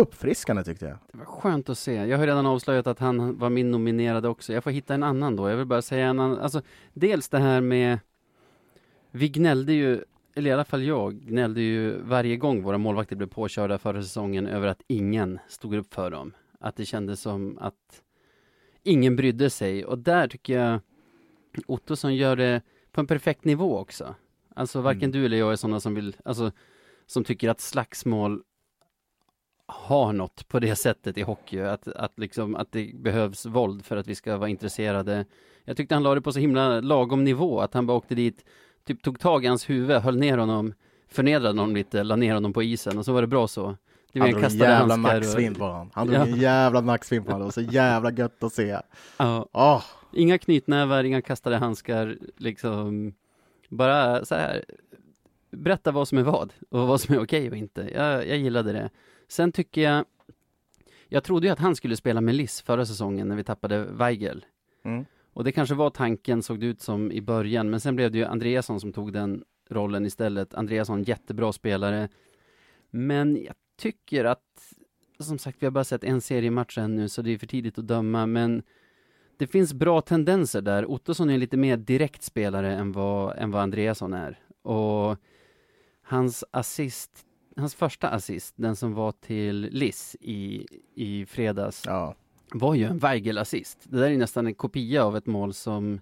[0.00, 0.98] uppfriskande tyckte jag.
[1.12, 1.94] Det var skönt att se.
[1.94, 4.52] Jag har redan avslöjat att han var min nominerade också.
[4.52, 5.50] Jag får hitta en annan då.
[5.50, 6.38] Jag vill bara säga en annan.
[6.38, 7.98] Alltså, dels det här med...
[9.10, 13.26] Vi gnällde ju, eller i alla fall jag, gnällde ju varje gång våra målvakter blev
[13.26, 16.32] påkörda förra säsongen över att ingen stod upp för dem.
[16.60, 18.02] Att det kändes som att
[18.82, 19.84] ingen brydde sig.
[19.84, 20.80] Och där tycker jag
[21.66, 24.14] Ottosson gör det på en perfekt nivå också.
[24.54, 25.12] Alltså varken Mm.
[25.12, 26.52] du eller jag är sådana som vill, alltså
[27.06, 28.42] som tycker att slagsmål
[29.72, 33.96] har något på det sättet i hockey, att, att, liksom, att det behövs våld för
[33.96, 35.24] att vi ska vara intresserade.
[35.64, 38.44] Jag tyckte han la det på så himla lagom nivå, att han bara åkte dit,
[38.86, 40.74] typ tog tag i hans huvud, höll ner honom,
[41.08, 43.76] förnedrade honom lite, la ner honom på isen och så var det bra så.
[44.12, 45.90] Det Han drog en jävla nacksvinn på honom.
[45.92, 46.26] Han drog Ja.
[46.26, 47.40] en jävla nacksvinn på honom.
[47.40, 48.78] Det var så jävla gött att se.
[49.16, 53.14] Ja, Åh, inga knytnävar, inga kastade handskar, liksom
[53.68, 54.64] bara så här.
[55.50, 57.90] Berätta vad som är vad och vad som är okej och inte.
[57.94, 58.90] Jag, jag gillade det.
[59.30, 60.04] Sen tycker jag,
[61.08, 64.44] jag trodde ju att han skulle spela med Liss förra säsongen när vi tappade Weigel.
[64.84, 65.04] Mm.
[65.32, 68.18] Och det kanske var tanken, såg det ut som i början, men sen blev det
[68.18, 70.54] ju Andreasson som tog den rollen istället.
[70.54, 72.08] Andreasson, jättebra spelare.
[72.90, 74.74] Men jag tycker att,
[75.18, 77.86] som sagt, vi har bara sett en seriematch ännu, så det är för tidigt att
[77.86, 78.62] döma, men
[79.36, 80.86] det finns bra tendenser där.
[80.86, 84.38] Ottosson är lite mer direkt spelare än vad, än vad Andreasson är.
[84.62, 85.16] Och
[86.02, 92.14] hans assist, hans första assist, den som var till Liss i, i fredags, Ja.
[92.52, 93.78] var ju en Weigel-assist.
[93.84, 96.00] Det där är nästan en kopia av ett mål som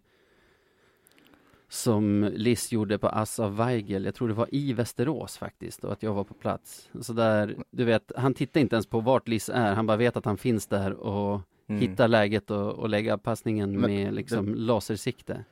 [1.71, 4.05] som Liss gjorde på ass av Weigel.
[4.05, 6.91] Jag tror det var i Västerås faktiskt och att jag var på plats.
[7.01, 9.75] Så där, du vet, han tittar inte ens på vart Liss är.
[9.75, 11.81] Han bara vet att han finns där och Mm.
[11.81, 15.45] hittar läget och, och lägga passningen Men med liksom lasersikte.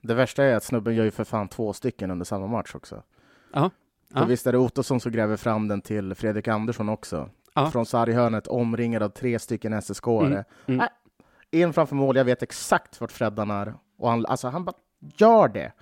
[0.00, 3.02] Det värsta är att snubben gör ju för fan två stycken under samma match också.
[3.52, 3.70] Ja.
[4.14, 4.24] Ja.
[4.24, 7.30] visst är det Ottosson som gräver fram den till Fredrik Andersson också.
[7.54, 7.70] Ja.
[7.70, 10.26] Från sarghörnet, omringad av tre stycken SSK-are.
[10.26, 10.78] Mm, mm.
[10.78, 10.88] Nej,
[11.50, 13.74] In framför mål, jag vet exakt vart Freddan är.
[13.98, 14.76] Och han, alltså, han bara
[15.16, 15.72] gör det.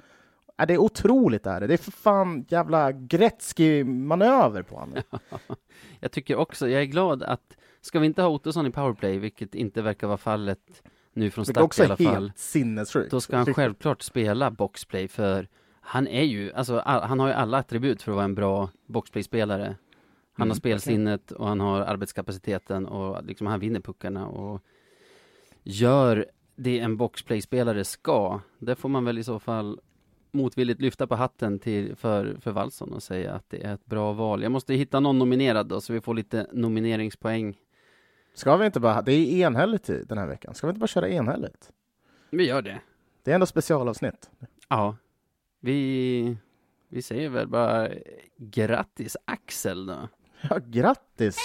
[0.56, 1.66] Ja, det är otroligt är det.
[1.66, 5.02] Det är för fan jävla Gretzky-manöver på honom.
[6.00, 9.54] Jag tycker också, jag är glad att, ska vi inte ha Ottosson i powerplay, vilket
[9.54, 12.06] inte verkar vara fallet nu från Det är start också i alla fall.
[12.06, 13.10] helt sinnessjukt.
[13.10, 15.48] Då ska han självklart spela boxplay för
[15.80, 18.70] han är ju, alltså all, han har ju alla attribut för att vara en bra
[18.86, 19.64] boxplay-spelare.
[20.32, 24.62] Han Mm, har spelsinnet och han har arbetskapaciteten och liksom han vinner puckarna och
[25.62, 28.40] gör det en boxplay-spelare ska.
[28.58, 29.80] Det får man väl i så fall
[30.30, 34.12] motvilligt lyfta på hatten till, för, för Wallson och säga att det är ett bra
[34.12, 34.42] val.
[34.42, 37.56] Jag måste hitta någon nominerad då så vi får lite nomineringspoäng.
[38.34, 40.54] Ska vi inte bara, det är enhälligt i den här veckan.
[40.54, 41.70] Ska vi inte bara köra enhälligt?
[42.30, 42.80] Vi gör det.
[43.22, 44.30] Det är ändå specialavsnitt.
[44.68, 44.96] Ja,
[45.60, 46.36] vi,
[46.88, 47.88] vi säger väl bara
[48.36, 50.08] grattis Axel då.
[50.50, 51.38] Ja, grattis!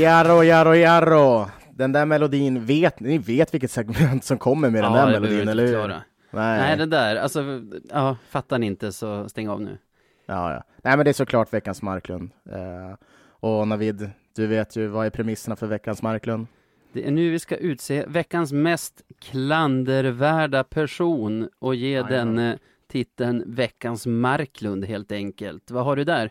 [0.00, 1.50] Jarro, jarro, jarro!
[1.70, 5.66] Den där melodin, vet, ni vet vilket segment som kommer med den där melodin, eller
[5.66, 5.94] hur?
[6.30, 6.58] Nej.
[6.60, 9.78] Nej, det där, alltså, ja, fattar ni inte så stäng av nu.
[10.26, 10.62] Ja, ja.
[10.82, 12.30] Nej, men det är såklart veckans Marklund.
[12.50, 12.94] Eh,
[13.40, 16.46] och Navid, du vet ju, vad är premisserna för veckans Marklund?
[16.92, 22.36] Det är nu vi ska utse veckans mest klandervärda person och ge Jajamän.
[22.36, 22.58] den eh,
[22.88, 25.70] titeln veckans Marklund helt enkelt.
[25.70, 26.30] Vad har du där?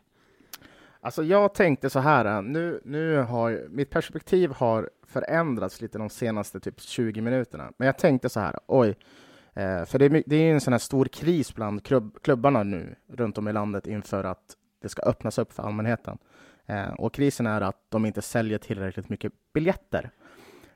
[1.02, 6.10] Alltså jag tänkte så här, eh, nu, nu har mitt perspektiv har förändrats lite de
[6.10, 7.72] senaste typ 20 minuterna.
[7.78, 8.96] Men jag tänkte så här, oj,
[9.56, 12.96] eh, för det är, det är en sån här stor kris bland klubb, klubbarna nu
[13.08, 16.18] runt om i landet inför att det ska öppnas upp för allmänheten.
[16.66, 20.10] Eh, och krisen är att de inte säljer tillräckligt mycket biljetter.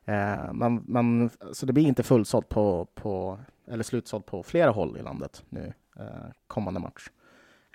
[0.05, 4.97] Eh, man, man, så det blir inte fullsålt på, på, eller slutsålt på flera håll
[4.97, 6.05] i landet nu eh,
[6.47, 7.09] kommande match.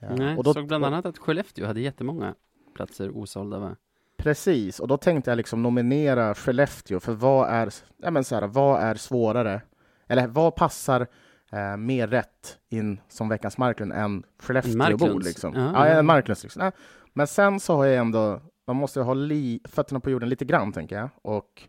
[0.03, 2.35] Eh, Nej, och då- såg bland annat att Skellefteå hade jättemånga
[2.75, 3.77] platser osålda va?
[4.17, 8.47] Precis, och då tänkte jag liksom nominera Skellefteå för vad är, ja men så här,
[8.47, 9.61] vad är svårare?
[10.07, 11.07] Eller vad passar
[11.53, 14.79] eh, mer rätt in som veckans Marklund än Skellefteåbo?
[14.79, 15.27] Marklunds?
[15.27, 15.55] Liksom.
[15.55, 15.95] Ja, Ja, ja.
[15.95, 16.43] ja, Marklunds.
[16.43, 16.61] Liksom.
[16.61, 16.73] Nej,
[17.12, 20.73] men sen så har jag ändå, man måste ha li, fötterna på jorden lite grann,
[20.73, 21.09] tänker jag.
[21.23, 21.69] Och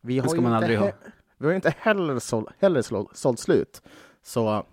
[0.00, 0.90] vi har ska ju man inte aldrig ha.
[1.38, 3.82] Vi har ju inte heller, såld, heller slå- sålt slut.
[4.22, 4.66] Så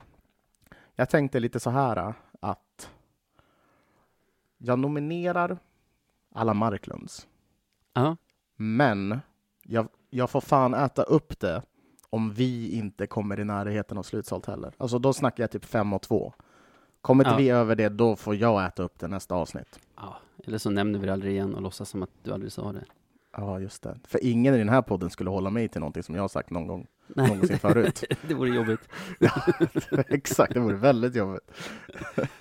[0.95, 2.89] jag tänkte lite så här att
[4.57, 5.57] jag nominerar
[6.35, 7.27] alla Marklunds.
[7.93, 8.17] Ja,
[8.55, 9.19] Men
[9.63, 11.61] jag, jag får fan äta upp det
[12.13, 14.73] om vi inte kommer i närheten av slutsålt heller.
[14.77, 16.33] Alltså då snackar jag typ fem och två.
[17.01, 17.37] Kommer inte Ja.
[17.37, 19.79] vi över det, då får jag äta upp det nästa avsnitt.
[19.97, 20.17] ja.
[20.45, 22.83] Eller så nämner vi det aldrig igen och låtsas som att du aldrig sa det.
[23.37, 23.97] Ja, just det.
[24.07, 26.49] För ingen i den här podden skulle hålla mig till någonting som jag har sagt
[26.49, 28.03] någon gång Nej, någonsin förut.
[28.27, 28.89] det vore jobbigt.
[30.09, 31.51] Exakt, det vore väldigt jobbigt.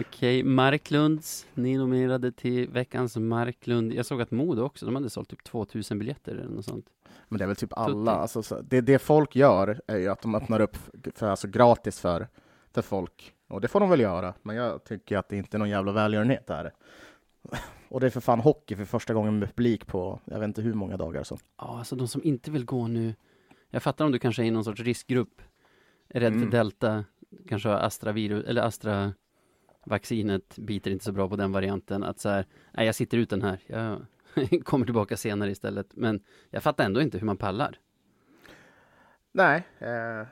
[0.00, 3.92] Okej, Marklunds, ni nominerade till veckans Marklund.
[3.92, 6.86] Jag såg att Modo också, de hade sålt typ 2000 biljetter eller något sånt.
[7.28, 8.12] Men det är väl typ alla.
[8.12, 10.76] Alltså, så, det, det folk gör är ju att de öppnar upp
[11.14, 12.28] för, alltså, gratis för,
[12.72, 13.34] för folk.
[13.48, 14.34] Och det får de väl göra.
[14.42, 16.72] Men jag tycker att det inte är någon jävla välgörenhet där.
[17.88, 20.62] Och det är för fan hockey för första gången med publik på jag vet inte
[20.62, 21.22] hur många dagar.
[21.22, 21.38] Så.
[21.58, 23.14] Ja, alltså de som inte vill gå nu.
[23.70, 25.42] Jag fattar om du kanske är i någon sorts riskgrupp.
[26.08, 26.44] Är rädd Mm.
[26.50, 27.04] för delta,
[27.48, 28.62] kanske har Astra-virus, eller
[29.92, 32.02] Astra-vaccinet biter inte så bra på den varianten.
[32.04, 33.58] Att så här, nej jag sitter ut den här.
[33.66, 34.06] Jag,
[34.64, 35.86] kommer tillbaka senare istället.
[35.96, 36.20] Men
[36.50, 37.78] jag fattar ändå inte hur man pallar.
[39.32, 40.26] Nej, eh,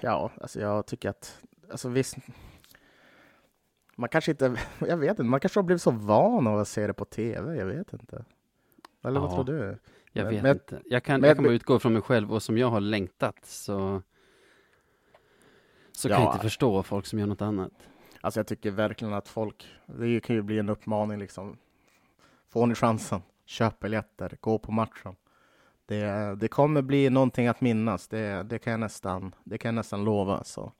[0.00, 2.16] ja, alltså jag tycker att, alltså visst,
[3.96, 6.86] man kanske inte, jag vet inte, man kanske har blivit så van av att se
[6.86, 8.24] det på tv, jag vet inte.
[9.04, 9.34] Eller vad Ja.
[9.34, 9.78] tror du?
[10.12, 10.80] Jag Men- vet men- inte.
[10.84, 13.44] Jag kan, men- jag kan bara utgå från mig själv och som jag har längtat
[13.46, 14.02] så
[15.92, 16.32] så kan jag Ja.
[16.32, 17.72] inte förstå folk som gör något annat.
[18.26, 21.56] Alltså jag tycker verkligen att folk, det kan ju bli en uppmaning liksom.
[22.48, 25.16] Får ni chansen, köp biljetter, gå på matchen.
[25.86, 29.74] Det, det kommer bli någonting att minnas, det, det, kan jag nästan, det kan jag
[29.74, 30.44] nästan lova.
[30.44, 30.72] Så.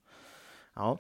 [0.75, 0.99] Ja,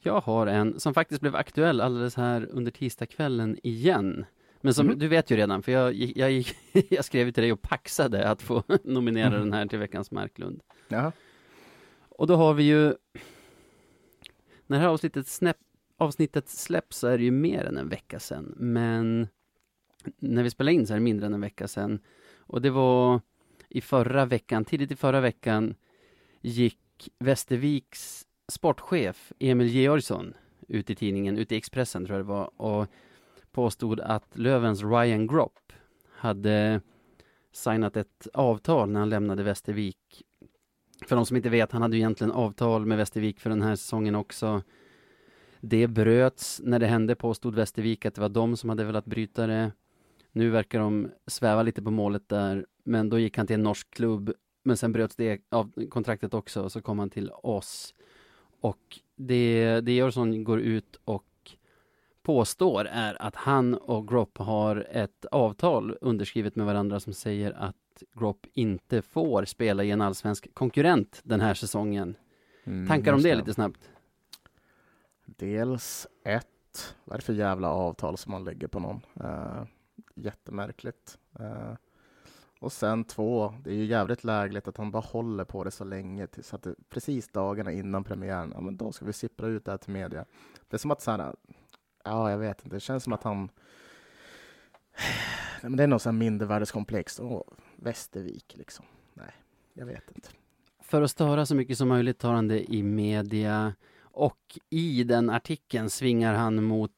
[0.00, 4.26] Jag har en som faktiskt blev aktuell alldeles här under tisdagskvällen igen.
[4.60, 4.98] Men som Mhm.
[4.98, 6.56] du vet ju redan, för jag, jag, gick,
[6.90, 9.38] jag skrev till dig och paxade att få nominera Mhm.
[9.40, 10.60] den här till veckans Marklund.
[10.88, 11.12] Jaha.
[12.08, 12.94] Och då har vi ju,
[14.66, 15.56] när det här avsnittet, snäpp,
[15.96, 18.54] avsnittet släpps så är det ju mer än en vecka sedan.
[18.56, 19.28] Men
[20.18, 21.98] när vi spelar in så är det mindre än en vecka sedan.
[22.36, 23.20] Och det var
[23.68, 25.74] i förra veckan, tidigt i förra veckan
[26.40, 30.34] gick Västerviks sportchef Emil Georgsson
[30.68, 32.86] ut i tidningen, ut i Expressen tror jag det var, och
[33.52, 35.72] påstod att Lövens Ryan Gropp
[36.08, 36.80] hade
[37.52, 40.22] signat ett avtal när han lämnade Västervik
[41.06, 43.76] för de som inte vet, han hade ju egentligen avtal med Västervik för den här
[43.76, 44.62] säsongen också.
[45.60, 49.46] Det bröts när det hände, påstod Västervik att det var de som hade velat bryta
[49.46, 49.72] det.
[50.32, 53.90] Nu verkar de sväva lite på målet där, men då gick han till en norsk
[53.90, 54.32] klubb.
[54.62, 57.94] Men sen bröts det av kontraktet också, och så kom han till oss.
[58.60, 61.24] Och det, det Georgsson går ut och
[62.22, 67.76] påstår är att han och Gropp har ett avtal underskrivet med varandra som säger att
[68.12, 72.16] Gropp inte får spela i en allsvensk konkurrent den här säsongen.
[72.64, 73.90] Mm, Tankar om det lite snabbt?
[75.24, 79.00] Dels ett, vad är det för jävla avtal som man lägger på någon?
[79.20, 79.64] Uh,
[80.14, 81.18] jättemärkligt.
[81.38, 81.74] Eh,
[82.60, 85.84] och sen två, det är ju jävligt lägligt att han bara håller på det så
[85.84, 89.64] länge tills att det, precis dagarna innan premiären, ja men då ska vi sippra ut
[89.64, 90.24] det här till media.
[90.68, 91.34] Det är som att så här,
[92.04, 93.48] ja jag vet inte, det känns som att han
[95.62, 97.20] men det är något sån här mindervärdeskomplex.
[97.20, 97.42] Åh,
[97.84, 98.84] Västervik liksom.
[99.14, 99.32] Nej,
[99.74, 100.28] jag vet inte.
[100.82, 105.30] För att störa så mycket som möjligt tar han det i media och i den
[105.30, 106.92] artikeln svingar han mot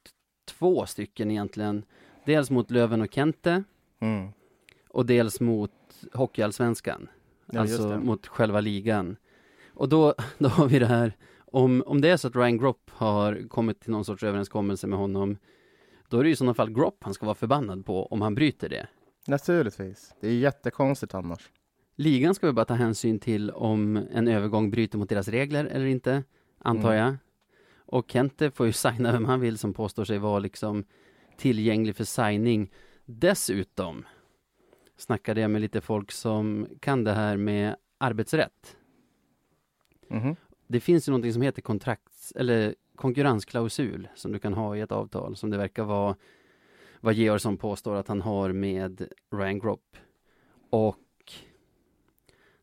[0.45, 1.85] två stycken egentligen.
[2.27, 3.65] Dels mot Löven och Kente
[3.99, 4.29] Mm.
[4.89, 5.73] och dels mot
[6.13, 7.09] Hockeyallsvenskan.
[7.47, 9.17] Ja, alltså mot själva ligan.
[9.75, 12.91] Och då, då har vi det här, om, om det är så att Ryan Gropp
[12.91, 15.37] har kommit till någon sorts överenskommelse med honom,
[16.09, 18.35] då är det ju i sådana fall Gropp han ska vara förbannad på om han
[18.35, 18.87] bryter det.
[19.29, 20.15] Naturligtvis.
[20.21, 21.51] Det är jättekonstigt annars.
[21.97, 25.87] Ligan ska vi bara ta hänsyn till om en övergång bryter mot deras regler eller
[25.87, 26.25] inte,
[26.59, 27.05] antar Mm.
[27.05, 27.17] jag.
[27.79, 30.85] Och Kente får ju signa vem han vill som påstår sig vara liksom
[31.37, 32.73] tillgänglig för signing.
[33.05, 34.05] Dessutom
[34.97, 38.77] snackade jag med lite folk som kan det här med arbetsrätt.
[40.09, 40.37] Mhm.
[40.67, 44.93] Det finns ju någonting som heter kontrakts eller konkurrensklausul som du kan ha i ett
[44.93, 46.17] avtal som det verkar vara
[47.07, 49.97] vad Georgsson påstår att han har med Ryan Gropp.
[50.71, 51.33] Och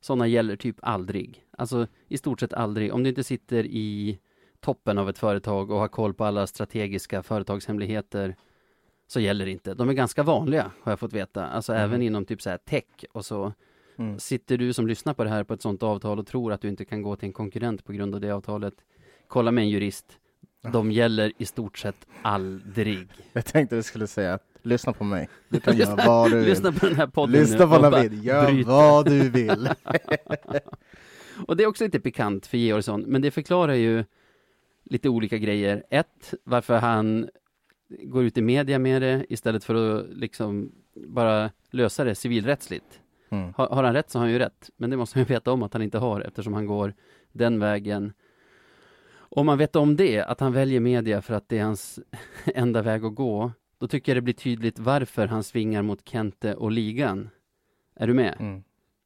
[0.01, 1.45] sådana gäller typ aldrig.
[1.58, 2.93] Alltså i stort sett aldrig.
[2.93, 4.19] Om du inte sitter i
[4.60, 8.36] toppen av ett företag och har koll på alla strategiska företagshemligheter
[9.08, 9.73] så gäller det inte.
[9.73, 11.47] De är ganska vanliga har jag fått veta.
[11.47, 11.82] Alltså Mhm.
[11.82, 13.53] även inom typ så här tech och så.
[13.97, 14.19] Mm.
[14.19, 16.67] Sitter du som lyssnar på det här på ett sånt avtal och tror att du
[16.69, 18.73] inte kan gå till en konkurrent på grund av det avtalet,
[19.27, 20.19] kolla med en jurist.
[20.71, 23.08] De gäller i stort sett aldrig.
[23.34, 25.30] Jag tänkte du skulle säga att lyssna på mig.
[25.49, 26.49] Du kan göra vad du vill.
[26.49, 28.23] Lyssna på den här podden Lyssna nu på den.
[28.23, 28.67] Gör bryt.
[28.67, 29.69] vad du vill.
[31.47, 34.06] Och det är också lite pikant för Georgsson, men det förklarar ju
[34.84, 35.84] lite olika grejer.
[35.89, 37.30] Ett, varför han
[37.89, 42.99] går ut i media med det istället för att liksom bara lösa det civilrättsligt.
[43.30, 43.54] Mm.
[43.58, 45.52] Har, har han rätt så har han ju rätt, men det måste han ju veta
[45.52, 46.93] om att han inte har eftersom han går
[47.32, 48.13] den vägen.
[49.36, 52.00] Om man vet om det, att han väljer media för att det är hans
[52.46, 56.56] enda väg att gå, då tycker jag det blir tydligt varför han svingar mot Kente
[56.56, 57.30] och ligan.
[57.96, 58.36] Är du med?
[58.39, 58.63] Mm.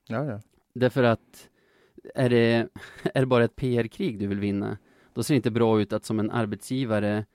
[0.08, 0.42] Ja, ja.
[0.74, 1.50] Därför att
[2.16, 2.68] är det,
[3.14, 4.78] är det bara ett PR-krig du vill vinna,
[5.14, 7.26] då ser det inte bra ut att som en arbetsgivare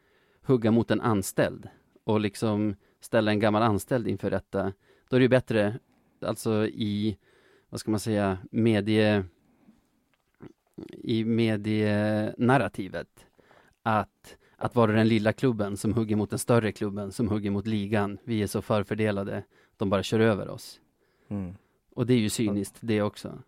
[0.42, 1.68] hugga mot en anställd
[2.04, 4.72] och liksom ställa en gammal anställd inför detta.
[5.08, 5.78] Då är det ju bättre,
[6.20, 7.18] alltså i,
[7.68, 9.24] vad ska man säga, medie
[10.88, 13.26] i medienarrativet
[13.82, 17.66] att, att vara den lilla klubben som hugger mot den större klubben som hugger mot
[17.66, 18.18] ligan.
[18.24, 19.42] Vi är så förfördelade,
[19.76, 20.80] de bara kör över oss.
[21.28, 21.54] Mm.
[21.94, 23.38] Och det är ju cyniskt det också.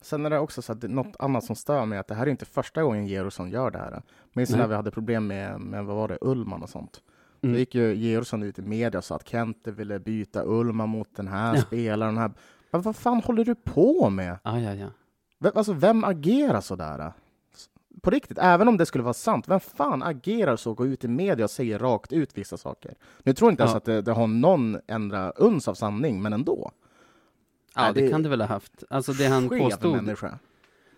[0.00, 2.30] Sen är det också så att något annat som stör mig, att det här är
[2.30, 4.02] inte första gången Georgsson gör det här.
[4.32, 7.02] Minns när vi hade problem med, med, vad var det, Ullman och sånt?
[7.40, 7.52] Mm.
[7.52, 11.16] Då gick ju Georgsson ut i media och sa att Kente ville byta Ullman mot
[11.16, 11.60] den här Ja.
[11.60, 12.14] spelaren.
[12.14, 12.32] Den här.
[12.70, 14.38] Men vad fan håller du på med?
[14.44, 14.88] Ja, ja, ja.
[15.38, 17.12] Vem, alltså, vem agerar så där?
[18.02, 21.08] På riktigt, även om det skulle vara sant, vem fan agerar så, går ut i
[21.08, 22.94] media och säger rakt ut vissa saker?
[23.22, 23.76] Nu tror jag inte ens Ja.
[23.76, 26.70] att det, det har någon ändra uns av sanning, men ändå.
[27.74, 28.84] Ja, Nej, det, det- kan det väl ha haft.
[28.90, 30.38] Alltså det han påstod, människa.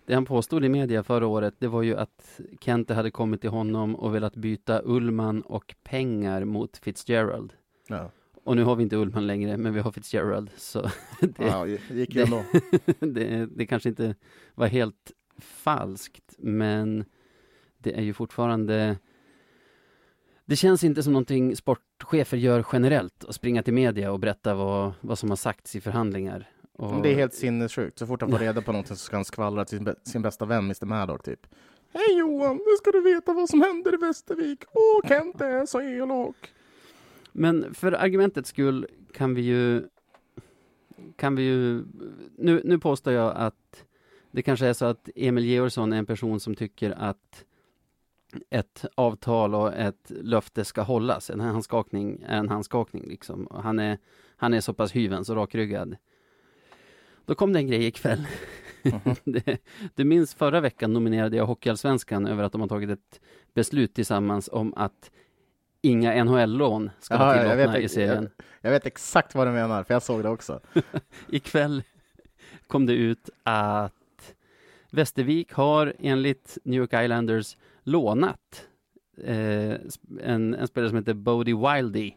[0.05, 3.49] det han påstod i media förra året, det var ju att Kente hade kommit till
[3.49, 7.53] honom och velat byta Ullman och pengar mot Fitzgerald.
[7.87, 8.09] Ja.
[8.51, 10.81] Och nu har vi inte Ullman längre, men vi har Fitzgerald, så
[11.21, 12.43] det, Ja, det gick ju ändå.
[12.99, 14.15] det, det kanske inte
[14.55, 17.05] var helt falskt, men
[17.77, 18.97] det är ju fortfarande
[20.45, 24.93] det känns inte som någonting sportchefer gör generellt, att springa till media och berätta vad,
[25.01, 26.49] vad som har sagts i förhandlingar.
[26.73, 27.99] Och, Det är helt sinnessjukt.
[27.99, 30.21] Så fort han får reda på någonting så ska han skvallra till sin, bä- sin
[30.21, 31.47] bästa vän, Mr Maddock, typ.
[31.93, 34.63] Hej Johan, nu ska du veta vad som händer i Västervik.
[34.73, 36.35] Åh, Kent är så elak.
[37.31, 39.87] Men för argumentets skull kan vi ju
[41.15, 41.83] kan vi ju
[42.37, 43.85] nu, nu påstår jag att
[44.31, 47.45] det kanske är så att Emil Georgsson är en person som tycker att
[48.49, 51.29] ett avtal och ett löfte ska hållas.
[51.29, 53.45] En handskakning är en handskakning liksom.
[53.45, 53.97] Och han, är,
[54.35, 55.95] han är så pass hyvens och rakryggad.
[57.25, 58.27] Då kom det en grej ikväll.
[59.23, 59.57] det,
[59.95, 63.21] du minns förra veckan nominerade jag Hockeyallsvenskan över att de har tagit ett
[63.53, 65.11] beslut tillsammans om att
[65.81, 68.29] inga NHL-lån ska vara Ja, jag tillåtna vet- i serien.
[68.61, 70.59] Jag vet exakt vad du menar, för jag såg det också.
[71.29, 71.83] Ikväll
[72.67, 73.93] kom det ut att
[74.91, 78.67] Västervik har enligt New York Islanders lånat
[79.23, 79.71] eh,
[80.23, 82.11] en, en spelare som heter Bodie Wildy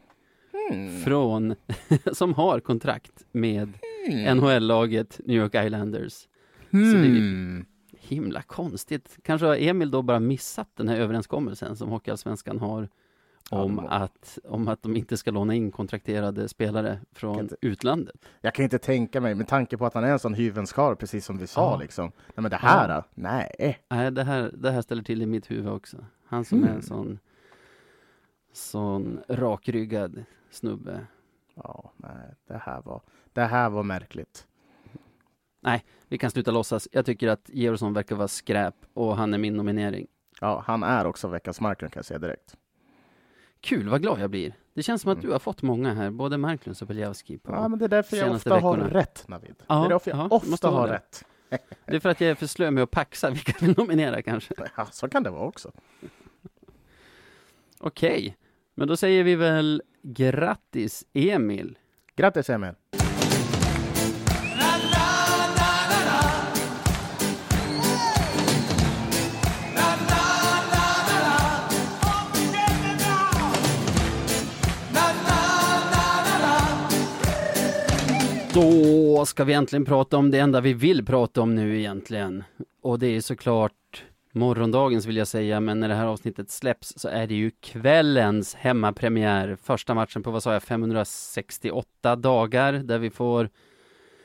[0.71, 1.01] Hmm.
[1.01, 1.55] från,
[2.13, 3.73] som har kontrakt med
[4.09, 4.39] Mm.
[4.39, 6.13] NHL-laget New York Islanders.
[6.71, 7.65] Så det är
[7.99, 9.19] himla konstigt.
[9.23, 12.89] Kanske har Emil då bara missat den här överenskommelsen som Hockeyallsvenskan har
[13.51, 17.57] om, må- att, om att de inte ska låna in kontrakterade spelare från Kan inte-
[17.61, 18.17] utlandet.
[18.41, 21.25] Jag kan inte tänka mig, med tanke på att han är en sån hyvenskarl, precis
[21.27, 21.77] som vi sa, Ja.
[21.79, 22.13] liksom.
[22.27, 23.03] Nej, men det här, då?
[23.15, 23.79] nej.
[23.89, 25.97] Nej, det här, det här ställer till i mitt huvud också.
[26.27, 26.77] Han som är Mm.
[26.77, 27.19] en sån,
[28.53, 31.07] sån rakryggad snubbe.
[31.55, 33.03] Ja, nej, det här var,
[33.33, 34.47] det här var märkligt.
[36.09, 36.89] Vi kan sluta låtsas.
[36.93, 40.07] Jag tycker att Georgsson verkar vara skräp och han är min nominering.
[40.41, 42.57] Ja, han är också veckans Marklund kan jag säga direkt.
[43.65, 44.55] Kul, vad glad jag blir.
[44.75, 45.27] Det känns som att Mm.
[45.27, 47.39] du har fått många här, både Marklund och Beljavski.
[47.39, 47.53] På.
[47.53, 48.95] Ja, men det är därför jag ofta har veckorna.
[49.01, 49.55] rätt, Navid.
[49.67, 50.95] Ja, det är därför jag måste ofta har det.
[50.95, 51.25] rätt.
[51.87, 54.23] Det är för att jag är för slö med att paxa vilka jag vill nominera
[54.23, 54.55] kanske.
[54.77, 55.73] Ja, så kan det vara också.
[57.81, 58.37] Okej,
[58.75, 61.79] men då säger vi väl grattis Emil.
[62.17, 62.73] Grattis Emil!
[78.55, 82.45] Då ska vi äntligen prata om det enda vi vill prata om nu egentligen.
[82.83, 87.09] Och det är såklart morgondagens vill jag säga, men när det här avsnittet släpps så
[87.09, 89.57] är det ju kvällens hemmapremiär.
[89.63, 93.51] Första matchen på, vad sa jag, 568 dagar där vi får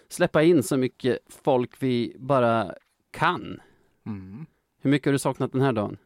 [0.09, 2.75] släppa in så mycket folk vi bara
[3.11, 3.61] kan.
[4.05, 4.45] Mm.
[4.81, 5.97] Hur mycket har du saknat den här dagen?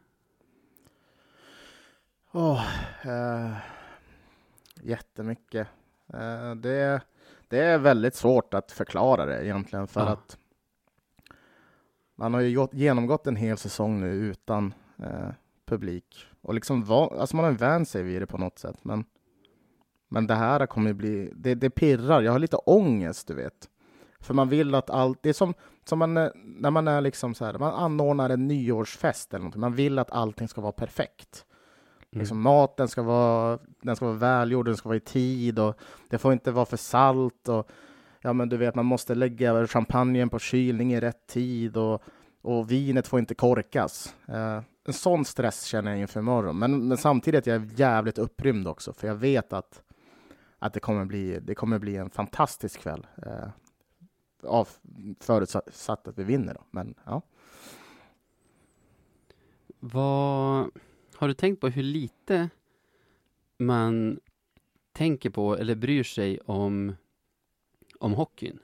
[2.32, 2.66] Åh,
[3.02, 3.56] eh,
[4.82, 5.68] jättemycket.
[6.14, 7.00] Eh, det,
[7.54, 10.06] det är väldigt svårt att förklara det egentligen för Ja.
[10.06, 10.38] att
[12.16, 15.28] man har ju gått, genomgått en hel säsong nu utan eh,
[15.66, 18.84] publik och liksom va, alltså man har vant sig vid det på något sätt.
[18.84, 19.04] Men,
[20.08, 22.22] men det här kommer ju bli, det, det pirrar.
[22.22, 23.68] Jag har lite ångest, du vet.
[24.20, 27.34] För man vill att allt, det är som, som man, eh, när man är liksom
[27.34, 29.60] så här, man anordnar en nyårsfest eller någonting.
[29.60, 31.46] Man vill att allting ska vara perfekt.
[32.18, 35.78] Liksom maten ska vara, den ska vara välgjord, den ska vara i tid och
[36.10, 37.70] det får inte vara för salt och
[38.20, 42.02] ja men du vet man måste lägga champagnen på kylning i rätt tid och,
[42.42, 44.14] och vinet får inte korkas.
[44.28, 46.58] Eh, en sån stress känner jag inför imorgon.
[46.58, 49.82] Men, men samtidigt är jag jävligt upprymd också för jag vet att,
[50.58, 53.06] att det, kommer bli, det kommer bli en fantastisk kväll.
[53.26, 53.48] Eh,
[54.46, 54.68] av,
[55.20, 56.64] förutsatt att vi vinner då.
[56.70, 57.22] Men ja.
[59.80, 60.70] Vad
[61.16, 62.50] har du tänkt på hur lite
[63.58, 64.20] man
[64.92, 66.96] tänker på eller bryr sig om,
[67.98, 68.58] om hockeyn?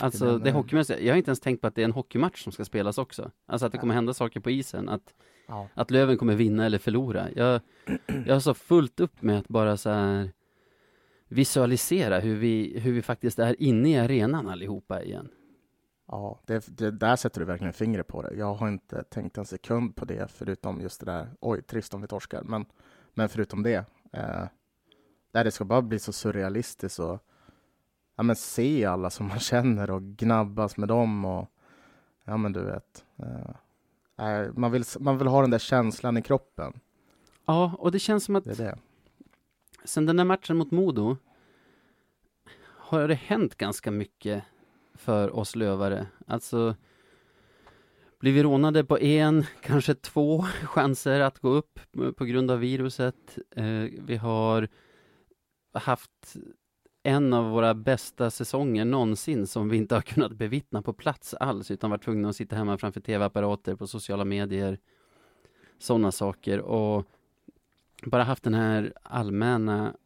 [0.00, 1.00] Alltså Det menar- hockeymässiga.
[1.00, 3.30] Jag har inte ens tänkt på att det är en hockeymatch som ska spelas också.
[3.46, 4.88] Alltså att det kommer hända saker på isen.
[4.88, 5.14] Att,
[5.48, 5.68] ja.
[5.74, 7.28] att Löven kommer vinna eller förlora.
[7.36, 7.60] Jag,
[8.26, 10.30] jag har så fullt upp med att bara så här
[11.28, 15.28] visualisera hur vi, hur vi faktiskt är inne i arenan allihopa igen.
[16.12, 18.34] Ja, det, det, där sätter du verkligen fingret på det.
[18.34, 22.00] Jag har inte tänkt en sekund på det, förutom just det där, oj, trist om
[22.00, 22.42] vi torskar.
[22.42, 22.66] Men,
[23.14, 24.44] Men förutom det, eh,
[25.32, 27.18] där det ska bara bli så surrealistiskt och
[28.16, 31.48] ja, men se alla som man känner och gnabbas med dem och
[32.24, 33.04] ja, men du vet.
[33.16, 36.80] Eh, man, vill, man vill ha den där känslan i kroppen.
[37.46, 38.78] Ja, och det känns som att Det det.
[39.84, 41.16] sen den där matchen mot Modo
[42.62, 44.44] har det hänt ganska mycket
[45.00, 46.06] för oss lövare.
[46.26, 46.74] Alltså,
[48.18, 51.80] blir vi rånade på en, kanske två chanser att gå upp
[52.16, 53.38] på grund av viruset.
[53.56, 54.68] Eh, vi har
[55.72, 56.36] haft
[57.02, 61.70] en av våra bästa säsonger någonsin som vi inte har kunnat bevittna på plats alls,
[61.70, 64.78] utan varit tvungna att sitta hemma framför tv-apparater på sociala medier.
[65.78, 67.06] Sådana saker och
[68.02, 69.96] bara haft den här allmänna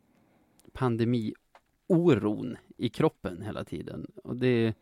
[1.89, 4.07] pandemioron i kroppen hela tiden.
[4.25, 4.75] Och det,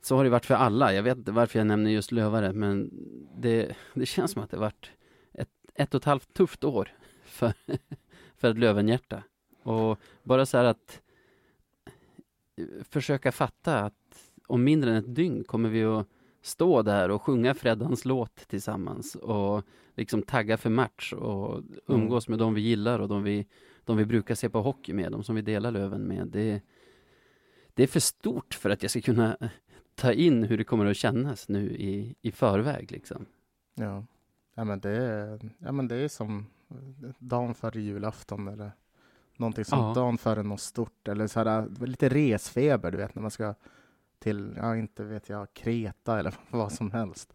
[0.00, 0.92] så har det varit för alla.
[0.92, 2.90] Jag vet inte varför jag nämner just lövare, men
[3.36, 4.90] det, det känns som att det varit
[5.32, 6.88] ett, ett och ett halvt tufft år
[7.24, 7.52] för,
[8.36, 9.22] för ett lövenhjärta.
[9.62, 11.00] Och bara så här att
[12.82, 13.94] försöka fatta att
[14.46, 16.06] om mindre än ett dygn kommer vi att
[16.42, 19.64] stå där och sjunga Freddans låt tillsammans och
[19.96, 23.46] liksom tagga för match och umgås med de vi gillar och de vi,
[23.90, 26.28] de vi brukar se på hockey med, de som vi delar Löven med.
[26.28, 26.62] Det,
[27.74, 29.36] det är för stort för att jag ska kunna
[29.94, 33.26] ta in hur det kommer att kännas nu i, i förväg liksom.
[33.74, 34.04] Ja.
[34.54, 36.46] Ja, men det är, ja, men det är som
[37.18, 38.72] dagen före julafton eller
[39.36, 39.96] någonting sånt.
[39.96, 40.02] Ja.
[40.02, 43.54] Dagen före något stort eller så här, lite resfeber, du vet, när man ska
[44.18, 47.32] till, ja, inte vet jag, Kreta eller vad som helst.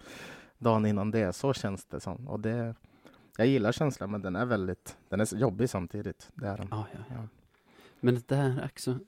[0.57, 2.27] Dagen innan det, så känns det som.
[2.27, 2.75] Och det,
[3.37, 6.29] jag gillar känslan, men den är väldigt, den är jobbig samtidigt.
[6.33, 6.67] Det är den.
[6.71, 6.99] Ja, ja.
[7.15, 7.27] Ja.
[7.99, 8.99] Men det där också,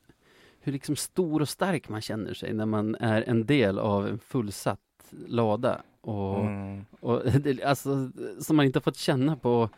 [0.59, 4.19] hur liksom stor och stark man känner sig när man är en del av en
[4.19, 4.79] fullsatt
[5.27, 5.81] lada.
[6.01, 6.85] Och, Mm.
[6.99, 9.69] och det, alltså, som man inte har fått känna på,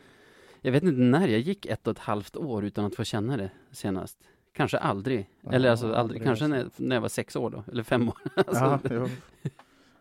[0.60, 3.36] jag vet inte när jag gick ett och ett halvt år utan att få känna
[3.36, 4.18] det senast.
[4.52, 5.30] Kanske aldrig.
[5.40, 6.82] Ja, eller alltså aldrig, aldrig, kanske alltså.
[6.82, 8.18] när, när jag var sex år då, eller fem år.
[8.36, 9.08] alltså, Ja,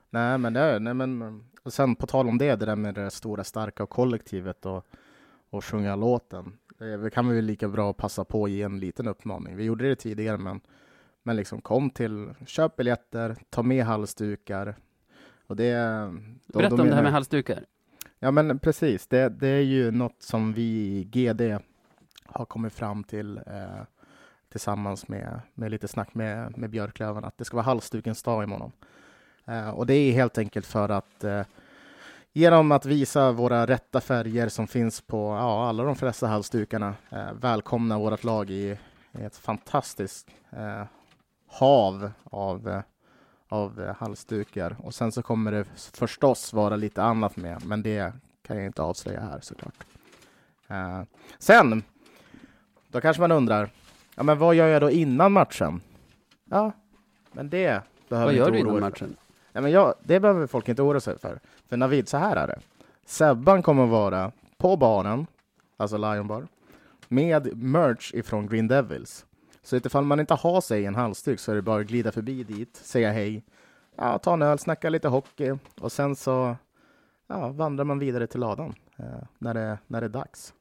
[0.10, 2.96] nej, men det är, nej, men och sen på tal om det, det där med
[2.96, 4.86] det stora starka och kollektivet och,
[5.50, 6.58] och sjunga låten.
[6.78, 9.56] Det vi kan vi väl lika bra passa på att ge en liten uppmaning.
[9.56, 10.62] Vi gjorde det tidigare, men,
[11.24, 14.76] men liksom kom till, köp biljetter, ta med halsdukar.
[15.48, 15.74] Och det,
[16.46, 17.66] då, Berätta då om det här med halsdukar.
[18.20, 19.08] Ja, men precis.
[19.08, 21.42] Det, det är ju något som vi i GD
[22.26, 23.84] har kommit fram till eh,
[24.50, 28.72] tillsammans med, med lite snack med, med Björklöven, att det ska vara halsdukens dag imorgon.
[29.50, 31.42] Eh, och det är helt enkelt för att eh,
[32.34, 37.34] genom att visa våra rätta färger som finns på ja, alla de flesta halsdukarna, eh,
[37.34, 38.78] välkomna vårt lag i,
[39.12, 40.28] i ett fantastiskt
[41.48, 42.82] hav av
[43.50, 44.76] av halsdukar.
[44.84, 48.82] Och sen så kommer det förstås vara lite annat med, men det kan jag inte
[48.82, 49.86] avslöja här såklart.
[50.68, 51.02] Eh,
[51.40, 51.84] sen,
[52.88, 53.70] då kanske man undrar,
[54.16, 55.82] ja men vad gör jag då innan matchen?
[56.46, 56.72] Ja,
[57.32, 59.16] men det behöver Vad inte gör du oroa innan matchen?
[59.60, 61.40] Ja, men jag, det behöver folk inte oroa sig för.
[61.68, 62.60] För Navid, så här är det.
[63.06, 65.28] Sebban kommer att vara på baren,
[65.78, 66.48] alltså Lion Bar,
[67.08, 69.26] med merch ifrån Green Devils.
[69.64, 72.44] Så ifall man inte har sig en halsduk så är det bara att glida förbi
[72.44, 73.44] dit, säga hej,
[73.96, 76.56] ja, ta en öl, snacka lite hockey och sen så
[77.28, 79.06] ja, vandrar man vidare till ladan eh,
[79.38, 80.54] när, det, när det är dags.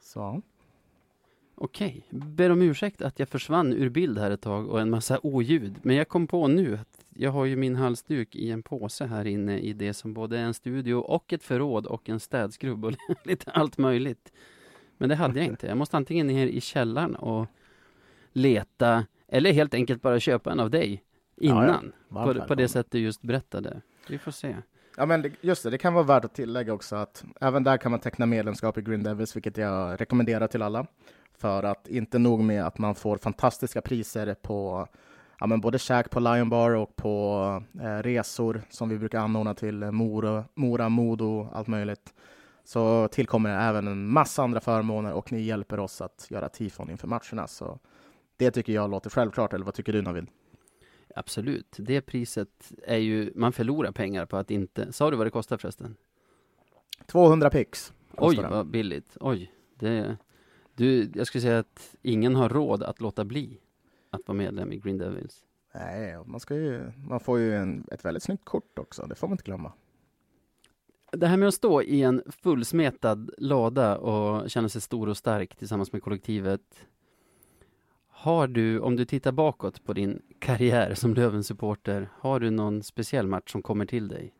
[0.00, 0.42] Så.
[1.54, 5.18] Okej, ber om ursäkt att jag försvann ur bild här ett tag och en massa
[5.22, 5.74] oljud.
[5.82, 9.26] Men jag kom på nu att jag har ju min halsduk i en påse här
[9.26, 12.92] inne i det som både är en studio och ett förråd och en städskrubb och
[13.24, 14.32] lite allt möjligt.
[14.98, 15.66] Men det hade jag inte.
[15.66, 17.46] Jag måste antingen ner i källaren och
[18.32, 21.04] leta eller helt enkelt bara köpa en av dig
[21.36, 21.66] innan.
[21.68, 22.56] Varmt på, på välkommen.
[22.56, 23.80] det sätt du just berättade.
[24.08, 24.56] Vi får se.
[24.96, 27.90] Ja, men just det, det kan vara värt att tillägga också att även där kan
[27.90, 30.86] man teckna medlemskap i Green Devils, vilket jag rekommenderar till alla.
[31.38, 34.88] För att inte nog med att man får fantastiska priser på
[35.40, 39.54] ja, men både käk på Lion Bar och på eh, resor som vi brukar anordna
[39.54, 42.14] till eh, Mora, Mora, Modo, allt möjligt.
[42.64, 47.08] Så tillkommer även en massa andra förmåner och ni hjälper oss att göra tifon inför
[47.08, 47.46] matcherna.
[47.46, 47.78] Så
[48.36, 50.26] det tycker jag låter självklart, eller vad tycker du Navid?
[51.16, 51.76] Absolut.
[51.78, 55.56] Det priset är ju, man förlorar pengar på att inte, sa du vad det kostar
[55.56, 55.96] förresten?
[57.06, 57.92] 200 pix.
[58.16, 58.50] Oj, den.
[58.50, 59.16] vad billigt.
[59.20, 59.52] Oj.
[59.78, 60.16] Det,
[60.74, 63.60] du, jag skulle säga att ingen har råd att låta bli
[64.10, 65.44] att vara medlem i Green Devils.
[65.74, 69.28] Nej, man, ska ju, man får ju en, ett väldigt snyggt kort också, det får
[69.28, 69.72] man inte glömma.
[71.12, 75.56] Det här med att stå i en fullsmetad lada och känna sig stor och stark
[75.56, 76.86] tillsammans med kollektivet.
[78.08, 83.26] Har du, om du tittar bakåt på din karriär som Löven-supporter, har du någon speciell
[83.26, 84.34] match som kommer till dig?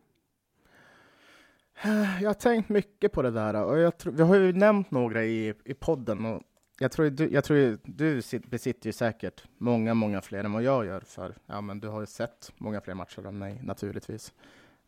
[2.21, 5.25] Jag har tänkt mycket på det där och jag tror, vi har ju nämnt några
[5.25, 6.41] i, i podden och
[6.81, 10.85] jag tror, du, jag tror du besitter ju säkert många, många fler än vad jag
[10.85, 14.33] gör för ja, men du har ju sett många fler matcher än mig naturligtvis.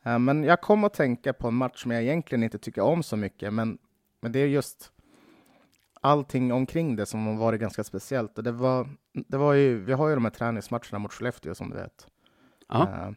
[0.07, 3.03] Uh, men jag kom att tänka på en match som jag egentligen inte tycker om
[3.03, 3.77] så mycket, men,
[4.21, 4.91] men det är just
[6.01, 8.37] allting omkring det som har varit ganska speciellt.
[8.37, 11.69] Och det var, det var ju, vi har ju de här träningsmatcherna mot Skellefteå som
[11.69, 12.07] du vet.
[12.73, 13.11] Uh,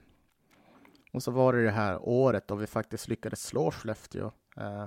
[1.13, 4.27] och så var det det här året då vi faktiskt lyckades slå Skellefteå.
[4.61, 4.87] Uh,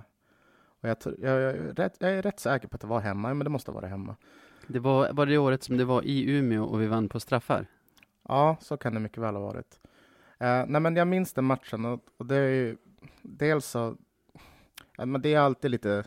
[0.82, 3.34] och jag, jag, jag, är rätt, jag, är rätt, säker på att det var hemma,
[3.34, 4.16] men det måste vara hemma.
[4.68, 7.66] Det var, var det året som det var i Umeå och vi vann på straffar?
[8.28, 9.80] Ja, så kan det mycket väl ha varit.
[10.42, 12.78] Uh, nej, men jag minns den matchen och, och det är ju
[13.22, 13.96] dels så,
[14.98, 16.04] ja, men det är alltid lite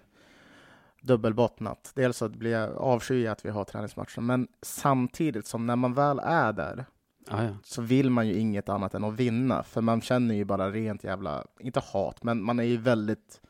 [1.00, 1.92] dubbelbottnat.
[1.94, 6.18] Dels så blir jag avsky att vi har träningsmatcher, men samtidigt som när man väl
[6.18, 6.84] är där
[7.28, 7.50] Ah, ja.
[7.64, 11.04] så vill man ju inget annat än att vinna, för man känner ju bara rent
[11.04, 13.40] jävla, inte hat, men man är ju väldigt,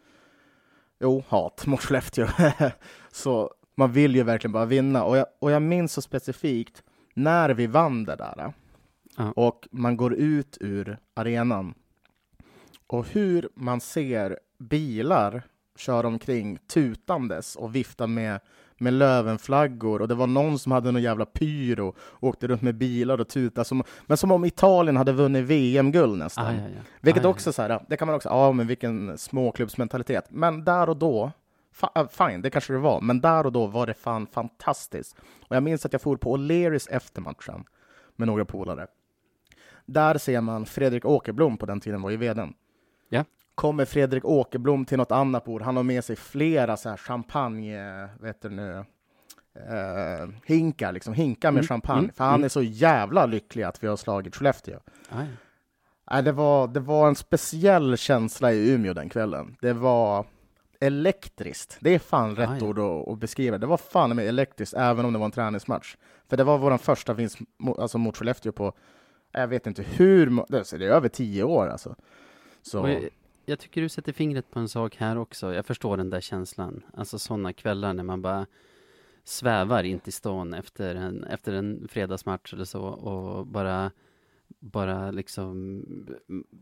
[1.03, 2.29] jo, hat mot Skellefteå.
[3.13, 5.05] så man vill ju verkligen bara vinna.
[5.05, 6.83] Och jag, och jag minns så specifikt
[7.15, 8.53] när vi vann det där,
[9.17, 9.33] ah.
[9.37, 11.75] och man går ut ur arenan,
[12.87, 15.43] och hur man ser bilar
[15.77, 18.41] köra omkring tutandes och vifta med
[18.83, 22.75] med Lövenflaggor och det var någon som hade någon jävla pyro och åkte runt med
[22.75, 23.65] bilar och tutade.
[23.65, 26.47] Som, men som om Italien hade vunnit VM-guld nästan.
[26.47, 26.81] Ah, ja, ja.
[27.01, 27.53] Vilket ah, också ja.
[27.53, 30.25] så här, det kan man också, ja men vilken småklubbsmentalitet.
[30.31, 31.31] Men där och då,
[31.95, 35.17] äh, fine, det kanske det var, men där och då var det fan fantastiskt.
[35.49, 37.65] Och jag minns att jag for på O'Learys efter matchen
[38.17, 38.87] med några polare.
[39.87, 42.55] Där ser man Fredrik Åkerblom, på den tiden var ju vdn.
[43.09, 43.25] Ja
[43.55, 45.63] kommer Fredrik Åkerblom till något annat bord.
[45.63, 48.85] Han har med sig flera så här champagne, vet du nu,
[49.55, 51.69] eh, hinkar, liksom hinkar med mm.
[51.69, 51.99] champagne.
[51.99, 52.13] Mm.
[52.15, 52.45] För han mm.
[52.45, 54.79] är så jävla lycklig att vi har slagit Skellefteå.
[55.09, 55.27] Aj.
[56.11, 59.57] Nej, det, var, det var en speciell känsla i Umeå den kvällen.
[59.61, 60.27] Det var
[60.81, 61.77] elektriskt.
[61.81, 62.63] Det är fan rätt Aj.
[62.63, 63.59] ord att, att, beskriva.
[63.59, 65.97] Det var fan med elektriskt, även om det var en träningsmatch.
[66.29, 67.39] För det var vår första vinst
[67.79, 68.73] alltså mot Skellefteå på,
[69.33, 71.97] jag vet inte hur, det är över tio år alltså.
[72.63, 73.01] Så
[73.45, 75.55] jag tycker du sätter fingret på en sak här också.
[75.55, 76.83] Jag förstår den där känslan.
[76.95, 78.47] Alltså sådana kvällar när man bara
[79.25, 83.91] svävar in till stan efter en, efter en fredagsmatch eller så och bara
[84.59, 85.83] bara liksom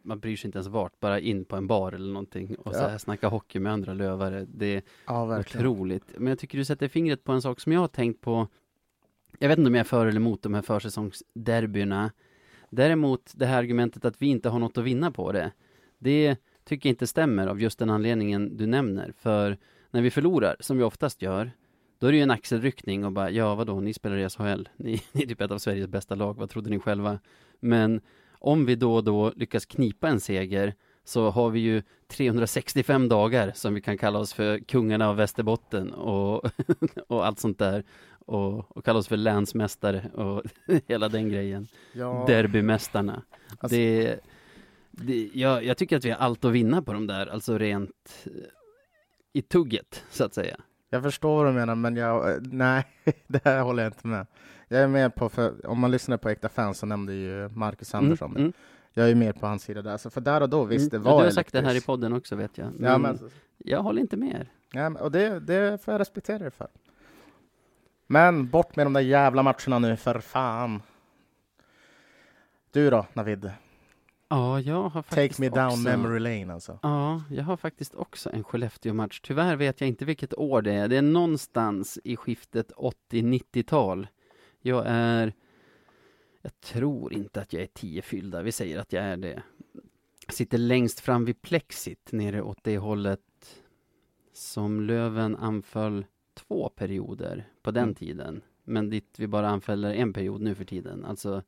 [0.03, 2.79] man bryr sig inte ens vart, bara in på en bar eller någonting och ja.
[2.79, 4.47] så här snacka hockey med andra lövare.
[4.49, 6.05] Det är ja, otroligt.
[6.17, 8.49] Men jag tycker du sätter fingret på en sak som jag har tänkt på.
[9.39, 12.13] Jag vet inte om jag är för eller emot de här försäsongsderbyna.
[12.71, 15.53] Däremot det här argumentet att vi inte har något att vinna på det.
[15.99, 16.37] Det
[16.71, 19.13] tycker inte stämmer av just den anledningen du nämner.
[19.19, 19.59] För
[19.91, 21.53] när vi förlorar, som vi oftast gör,
[21.99, 25.03] då är det ju en axelryckning och bara, ja vadå, ni spelar i SHL, ni,
[25.13, 27.19] ni är typ ett av Sveriges bästa lag, vad trodde ni själva?
[27.61, 28.01] Men
[28.33, 33.53] om vi då och då lyckas knipa en seger, så har vi ju 365 dagar
[33.55, 36.51] som vi kan kalla oss för kungarna av Västerbotten och,
[37.09, 37.85] och allt sånt där.
[38.27, 40.43] Och, och kalla oss för länsmästare och
[40.87, 41.67] hela den grejen.
[41.93, 42.25] Ja.
[42.27, 43.23] Derbymästarna.
[43.59, 44.21] Alltså, det,
[44.91, 48.27] det, jag, jag, tycker att vi har allt att vinna på de där, alltså rent
[48.27, 48.33] eh,
[49.33, 50.57] i tugget, så att säga.
[50.91, 52.85] Jag förstår vad du menar, men jag, eh, nej,
[53.27, 54.27] det här håller jag inte med.
[54.69, 57.95] Jag är med på, för om man lyssnar på Äkta fans så nämnde ju Marcus
[57.95, 58.53] mm, Andersson mm, mm.
[58.93, 61.11] Jag är mer på hans sida där, så för där och då, visst, mm, det
[61.11, 62.73] var Du har sagt det här i podden också, vet jag.
[62.75, 63.19] Men, ja, men
[63.59, 64.53] jag håller inte med er.
[64.73, 66.69] Ja, och det, det får jag respektera dig för.
[68.07, 70.83] Men bort med de där jävla matcherna nu, för fan.
[72.71, 73.51] Du då, Navid?
[74.31, 76.79] Ja, jag har faktiskt Take me down också, memory lane alltså.
[76.83, 79.21] Ja, jag har faktiskt också en Skellefteå-match.
[79.21, 80.89] Tyvärr vet jag inte vilket år det är.
[80.89, 84.07] Det är någonstans i skiftet 80-90-tal.
[84.61, 85.33] Jag är...
[86.43, 88.43] Jag tror inte att jag är tio fyllda.
[88.43, 89.43] Vi säger att jag är det.
[90.27, 93.21] Jag sitter längst fram vid plexit nere åt det hållet
[94.33, 96.05] som Löven anföll
[96.35, 97.95] två perioder på den mm.
[97.95, 98.43] tiden.
[98.65, 101.05] Men dit vi bara anfaller en period nu för tiden.
[101.05, 101.43] Alltså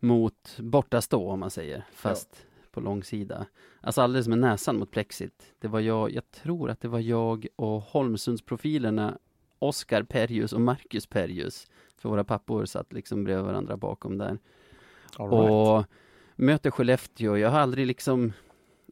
[0.00, 2.68] mot bortastå om man säger, fast ja.
[2.70, 3.46] på långsida.
[3.80, 5.54] Alltså alldeles med näsan mot plexit.
[5.58, 9.18] Det var jag, jag tror att det var jag och Holmsundsprofilerna
[9.58, 11.66] Oskar Perjus och Marcus Perjus.
[11.96, 14.38] För våra pappor satt liksom bredvid varandra bakom där.
[15.18, 15.32] Right.
[15.32, 15.84] Och
[16.36, 17.36] möter Skellefteå.
[17.36, 18.32] Jag har aldrig liksom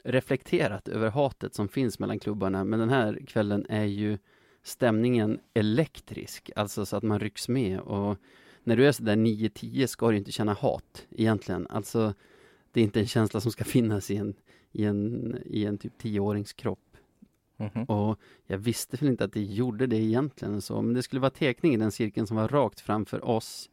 [0.04, 2.64] reflekterat över hatet som finns mellan klubbarna.
[2.64, 4.18] Men den här kvällen är ju
[4.62, 6.50] stämningen elektrisk.
[6.56, 7.80] Alltså så att man rycks med.
[7.80, 8.16] Och
[8.66, 11.66] när du är sådär 9-10 ska du inte känna hat egentligen.
[11.70, 12.14] Alltså,
[12.72, 14.34] det är inte en känsla som ska finnas i en,
[14.72, 16.96] i en, i en typ 10-årings kropp.
[17.56, 17.86] Mm -hmm.
[17.86, 21.30] Och jag visste väl inte att det gjorde det egentligen så, men det skulle vara
[21.30, 23.70] tekning i den cirkeln som var rakt framför oss.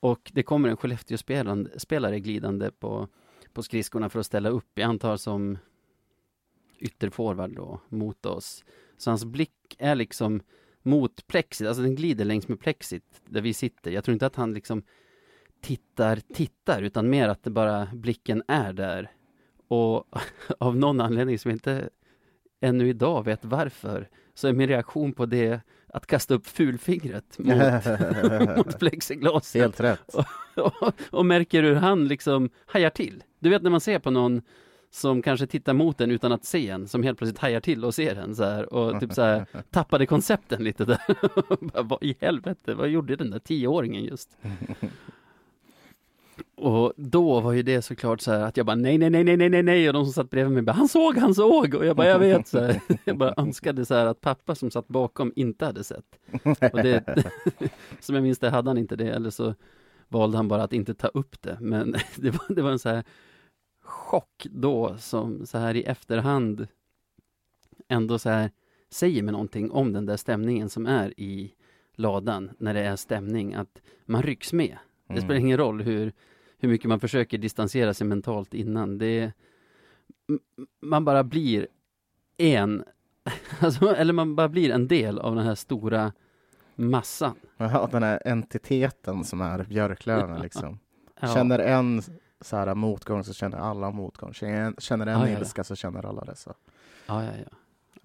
[0.00, 3.08] Och det kommer en Skellefteå-spelare glidande på,
[3.52, 4.70] på skridskorna för att ställa upp.
[4.74, 5.58] Jag antar som
[6.78, 8.64] ytterforward då, mot oss.
[8.96, 10.42] Så hans blick är liksom
[10.86, 13.90] mot plexit, alltså den glider längs med plexit där vi sitter.
[13.90, 14.82] Jag tror inte att han liksom
[15.60, 19.10] tittar, tittar, utan mer att det bara blicken är där.
[19.68, 20.04] Och
[20.58, 21.88] av någon anledning som jag inte
[22.60, 28.56] ännu idag vet varför, så är min reaktion på det att kasta upp fulfingret mot,
[28.56, 29.62] mot plexiglaset.
[29.62, 30.14] Helt rätt.
[30.56, 33.24] och, och märker hur han liksom hajar till.
[33.38, 34.42] Du vet när man ser på någon
[34.96, 37.94] som kanske tittar mot en utan att se en, som helt plötsligt hajar till och
[37.94, 40.98] ser en så här och typ så här tappade koncepten lite där.
[41.82, 44.38] Vad i helvete, vad gjorde den där tioåringen just?
[46.54, 49.36] Och då var ju det såklart så här att jag bara nej, nej, nej, nej,
[49.36, 51.86] nej, nej, nej och de som satt bredvid mig bara han såg, han såg och
[51.86, 52.80] jag bara jag vet så här.
[53.04, 56.18] Jag bara önskade så här att pappa som satt bakom inte hade sett.
[56.72, 57.24] Och det,
[58.00, 59.54] som jag minns det hade han inte det eller så
[60.08, 61.58] valde han bara att inte ta upp det.
[61.60, 63.04] Men det var, det var en så här
[63.86, 66.68] chock då som så här i efterhand
[67.88, 68.50] ändå så här
[68.90, 71.54] säger mig någonting om den där stämningen som är i
[71.94, 74.76] ladan när det är stämning, att man rycks med.
[75.06, 75.22] Det Mm.
[75.24, 76.12] spelar ingen roll hur,
[76.58, 78.98] hur mycket man försöker distansera sig mentalt innan.
[78.98, 79.32] Det,
[80.80, 81.68] man bara blir
[82.36, 82.84] en,
[83.60, 86.12] alltså, eller man bara blir en del av den här stora
[86.74, 87.36] massan.
[87.56, 90.78] Ja, den här entiteten som är Björklöven liksom.
[91.20, 91.34] Ja.
[91.34, 92.02] Känner en
[92.40, 94.32] så här motgång så känner alla motgång.
[94.34, 95.38] Känner, känner en Ja, ja.
[95.38, 96.36] ilska så känner alla det.
[96.36, 96.54] Så.
[97.06, 97.56] Ja, ja, ja.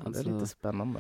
[0.05, 0.99] Alltså- det är lite spännande.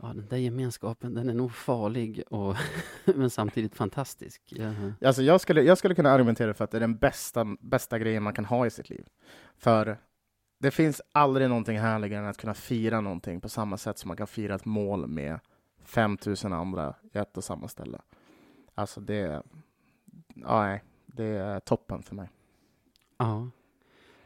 [0.00, 2.56] Ja, den där gemenskapen, den är nog farlig och
[3.04, 4.42] men samtidigt fantastisk.
[4.46, 4.72] Ja.
[5.04, 8.22] Alltså jag, skulle, jag skulle kunna argumentera för att det är den bästa, bästa grejen
[8.22, 9.06] man kan ha i sitt liv.
[9.56, 9.98] För
[10.58, 14.16] det finns aldrig någonting härligare än att kunna fira någonting på samma sätt som man
[14.16, 15.38] kan fira ett mål med
[15.84, 17.98] 5000 andra i ett och samma ställe.
[18.74, 19.42] Alltså det,
[20.34, 20.82] ja, nej,
[21.18, 22.28] det är toppen för mig.
[23.16, 23.50] ja.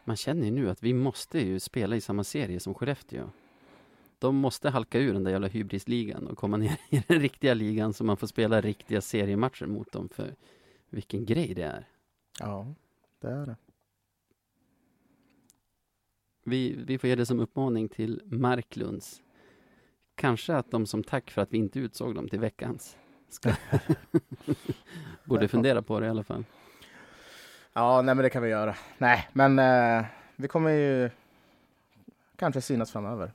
[0.05, 3.31] Man känner ju nu att vi måste ju spela i samma serie som Skellefteå.
[4.19, 7.93] De måste halka ur den där jävla hybrisligan och komma ner i den riktiga ligan
[7.93, 10.09] så man får spela riktiga seriematcher mot dem.
[10.09, 10.35] För
[10.89, 11.89] vilken grej det är.
[12.41, 12.75] Ja,
[13.21, 13.57] det är det.
[16.45, 19.23] Vi, vi får ge det som uppmaning till Marklunds.
[20.15, 22.97] Kanske att de som tack för att vi inte utsåg dem till veckans
[23.29, 23.53] ska
[25.25, 26.45] borde fundera på det i alla fall.
[27.73, 28.75] Ja, nej men det kan vi göra.
[28.99, 30.05] Nej, men eh,
[30.37, 31.11] vi kommer ju
[32.37, 33.33] kanske synas framöver.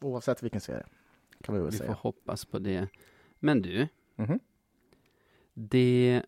[0.00, 0.84] Oavsett vilken serie.
[1.42, 1.96] Kan vi väl Vi får säga.
[2.00, 2.88] hoppas på det.
[3.38, 4.40] Men du, Mhm.
[5.54, 6.22] det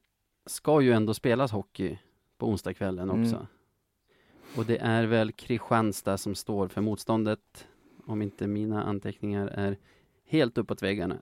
[0.47, 1.99] ska ju ändå spelas hockey
[2.39, 3.23] på onsdagskvällen Mm.
[3.23, 3.47] också.
[4.57, 7.67] Och det är väl Kristianstad som står för motståndet.
[8.07, 9.77] Om inte mina anteckningar är
[10.25, 11.17] helt uppåt väggarna.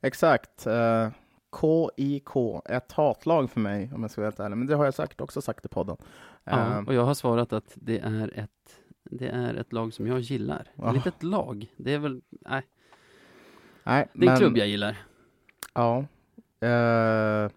[0.00, 0.66] Exakt.
[0.66, 1.08] Eh,
[1.60, 2.30] KIK,
[2.64, 4.56] ett hatlag för mig om jag ska vara helt ärlig.
[4.56, 5.96] Men det har jag säkert också sagt i podden.
[6.44, 10.06] Ja, Eh, och jag har svarat att det är ett, det är ett lag som
[10.06, 10.66] jag gillar.
[10.74, 10.88] Ja.
[10.88, 11.66] Ett litet lag.
[11.76, 12.62] Det är väl, nej,
[13.84, 14.96] nej, det är en men- klubb jag gillar.
[15.74, 16.04] Ja.
[16.66, 17.50] Eh,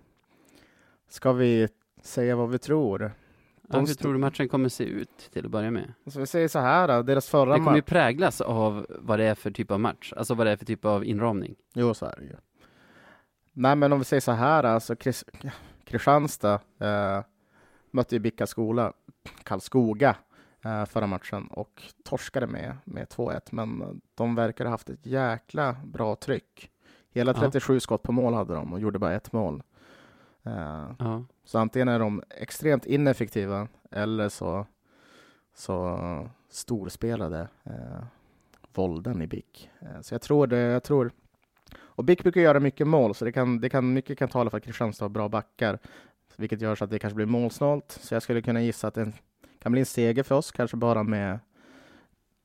[1.10, 1.68] ska vi
[2.02, 3.12] säga vad vi tror?
[3.70, 5.94] Ja, hur tror du matchen kommer se ut till att börja med?
[6.08, 7.90] Så vi säger så här då, deras förra Det kommer ju match.
[7.90, 10.86] präglas av vad det är för typ av match, alltså vad det är för typ
[10.86, 11.56] av inramning.
[11.74, 12.36] Jo, så är det ju.
[13.54, 15.26] Nej, men om vi säger så här, alltså Chris,
[15.84, 17.22] Kristianstad eh,
[17.92, 18.94] mötte ju Bicka skola,
[19.44, 20.16] Karlskoga,
[20.66, 23.42] eh, förra matchen och torskade med, med 2-1.
[23.52, 26.70] Men de verkar ha haft ett jäkla bra tryck.
[27.12, 27.40] Hela Ja.
[27.40, 29.64] 37 skott på mål hade de och gjorde bara ett mål.
[30.44, 34.66] Eh, Ja, så antingen är de extremt ineffektiva eller så,
[35.54, 36.00] så
[36.50, 38.04] storspelade eh,
[38.74, 39.70] Volden i BIK.
[39.80, 41.12] Eh, så jag tror det, jag tror
[41.96, 44.58] och BIK brukar göra mycket mål, så det kan, det kan, mycket kan tala för
[44.58, 45.80] att Kristianstad har bra backar,
[46.36, 47.92] vilket gör så att det kanske blir målsnålt.
[48.02, 49.12] Så jag skulle kunna gissa att det
[49.60, 51.40] kan bli en seger för oss, kanske bara med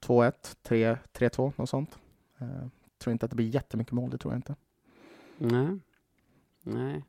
[0.06, 0.32] 2-1,
[0.62, 1.98] 3 3-2, något sånt.
[2.38, 2.46] Eh,
[2.98, 4.54] tror inte att det blir jättemycket mål, det tror jag inte.
[5.38, 5.78] nej.
[6.62, 7.02] Nej,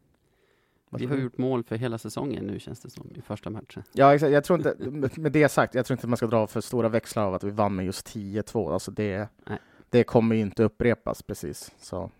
[0.92, 3.84] vi har gjort mål för hela säsongen nu känns det som, i första matchen.
[3.92, 4.32] Ja, exakt.
[4.32, 4.76] Jag tror inte,
[5.20, 7.50] med- det sagt, jag tror inte man ska dra för stora växlar av att vi
[7.52, 8.74] vann med just 10-2.
[8.74, 9.58] Alltså det, Nej.
[9.90, 11.72] det kommer ju inte upprepas precis.
[11.80, 12.12] Så,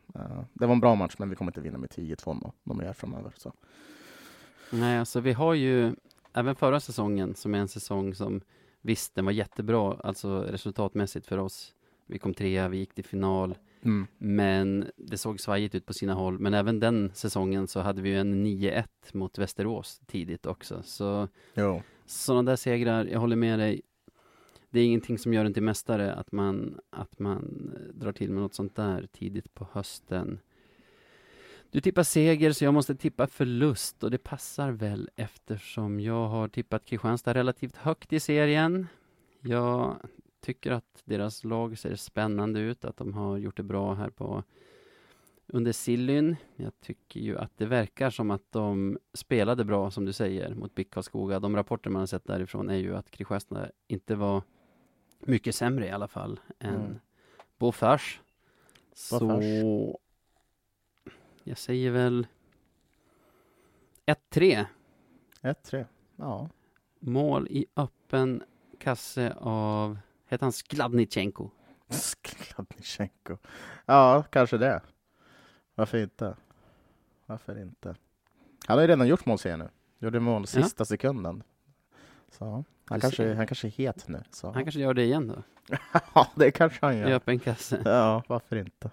[0.54, 2.94] det var en bra match, men vi kommer inte vinna med 10-2 nå- någon mer
[2.94, 3.34] framöver.
[3.38, 3.54] Så.
[4.72, 5.94] Nej, alltså vi har ju
[6.34, 8.42] även förra säsongen som är en säsong som
[8.82, 11.74] visst, den var jättebra, alltså resultatmässigt för oss.
[12.06, 14.08] Vi kom trea, vi gick till final, Mm.
[14.18, 16.40] men det såg svajigt ut på sina håll.
[16.40, 20.82] Men även den säsongen så hade vi ju en 9-1 mot Västerås tidigt också.
[20.84, 21.82] Så Jo.
[22.06, 23.82] sådana där segrar, jag håller med dig.
[24.70, 28.32] Det är ingenting som gör en till mästare att man, att man eh, drar till
[28.32, 30.40] med något sånt där tidigt på hösten.
[31.72, 36.48] Du tippar seger så jag måste tippa förlust och det passar väl eftersom jag har
[36.48, 38.88] tippat Kristianstad relativt högt i serien.
[39.42, 39.96] Jag
[40.42, 44.44] tycker att deras lag ser spännande ut, att de har gjort det bra här på
[45.48, 46.36] under Sillyn.
[46.56, 50.76] Jag tycker ju att det verkar som att de spelade bra, som du säger, mot
[50.76, 51.40] BIK Karlskoga.
[51.40, 54.44] De rapporter man har sett därifrån är ju att Kristianstad inte var
[55.20, 57.00] mycket sämre i alla fall än Mm.
[57.58, 58.22] Bofors.
[58.94, 59.96] Så
[61.44, 62.28] jag säger väl
[64.06, 64.66] 1-3.
[65.42, 65.86] 1-3.
[66.16, 66.50] Ja.
[67.00, 68.44] Mål i öppen
[68.80, 69.98] kasse av,
[70.28, 71.50] heter han Skladnichenko?
[71.90, 73.38] Skladnichenko.
[73.86, 74.82] Ja, kanske det.
[75.76, 76.36] Varför inte?
[77.26, 77.96] Varför inte?
[78.68, 79.70] Han har ju redan gjort mål ser jag nu.
[80.00, 81.44] Gjorde mål sista sekunden.
[82.32, 84.24] Så han kanske, han kanske är het nu.
[84.32, 84.52] Så.
[84.52, 85.44] Han kanske gör det igen då,
[86.14, 87.12] ja, det kanske han i gör.
[87.12, 87.82] öppen kasse.
[87.86, 88.90] Ja, varför inte?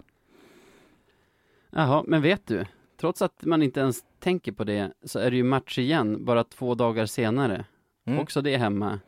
[1.69, 2.65] Jaha, men vet du?
[2.97, 6.43] Trots att man inte ens tänker på det så är det ju match igen bara
[6.43, 7.65] två dagar senare.
[8.05, 8.19] Mm.
[8.19, 8.99] Också det hemma.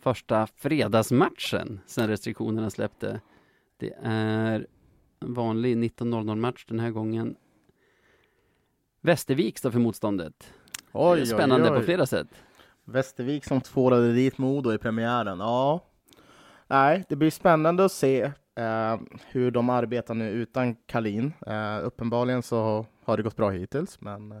[0.00, 3.20] Första fredagsmatchen sen restriktionerna släppte.
[3.76, 4.66] Det är
[5.20, 7.36] en vanlig 19.00 match den här gången.
[9.00, 10.52] Västervik står för motståndet.
[10.92, 11.78] Oj, oj, Spännande oj.
[11.78, 12.28] på flera sätt.
[12.84, 15.38] Västervik som tvålade dit Modo i premiären.
[15.38, 15.80] Ja,
[16.66, 18.22] nej, det blir spännande att se
[18.54, 21.32] eh, hur de arbetar nu utan Kalin.
[21.46, 24.32] Eh, uppenbarligen så har det gått bra hittills, men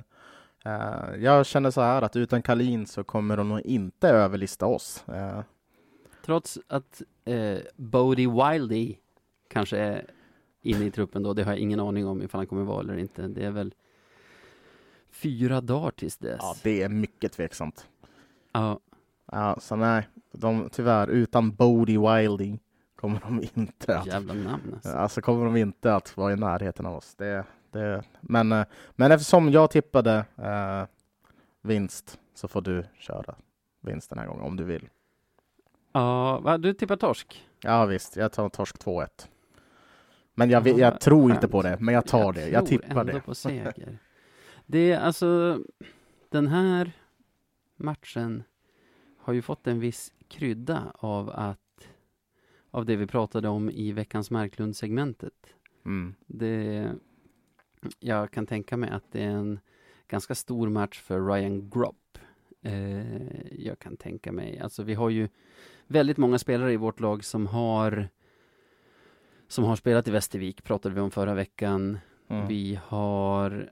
[0.64, 5.04] eh, jag känner så här att utan Kalin så kommer de nog inte överlista oss.
[5.08, 5.40] Eh,
[6.24, 8.96] Trots att eh, Bodie Wildy
[9.50, 10.06] kanske är
[10.62, 11.32] inne i truppen då.
[11.34, 13.22] Det har jag ingen aning om ifall han kommer vara eller inte.
[13.28, 13.74] Det är väl
[15.10, 16.38] fyra dagar tills dess.
[16.40, 17.88] ja, det är mycket tveksamt.
[18.54, 18.80] Ja,
[19.32, 22.60] Ja, så nej, de, tyvärr, utan Bodie Wilding
[22.96, 24.88] kommer de inte att jävla namn alltså.
[24.90, 27.14] Alltså kommer de inte att vara i närheten av oss.
[27.14, 30.84] Det, det, men, eh, men eftersom jag tippade eh,
[31.62, 33.34] vinst så får du köra
[33.80, 34.88] vinst den här gången om du vill.
[35.92, 37.46] Ja, va, du tippar torsk?
[37.60, 39.08] Ja visst, jag tar torsk 2-1.
[40.34, 42.48] Men jag, Ja, jag tror inte på det, men jag tar det.
[42.48, 43.20] Jag tippar ändå det.
[43.20, 43.98] på seger.
[44.66, 45.58] Det är alltså,
[46.30, 46.92] den här
[47.84, 48.42] matchen
[49.18, 51.88] har ju fått en viss krydda av att,
[52.70, 55.54] av det vi pratade om i veckans Marklund-segmentet.
[55.84, 56.14] Mm.
[56.26, 56.90] Det,
[57.98, 59.60] jag kan tänka mig att det är en
[60.08, 62.18] ganska stor match för Ryan Gropp.
[62.62, 65.28] Eh, jag kan tänka mig, alltså vi har ju
[65.86, 68.08] väldigt många spelare i vårt lag som har
[69.48, 71.98] som har spelat i Västervik, pratade vi om förra veckan.
[72.28, 72.48] Mm.
[72.48, 73.70] Vi har,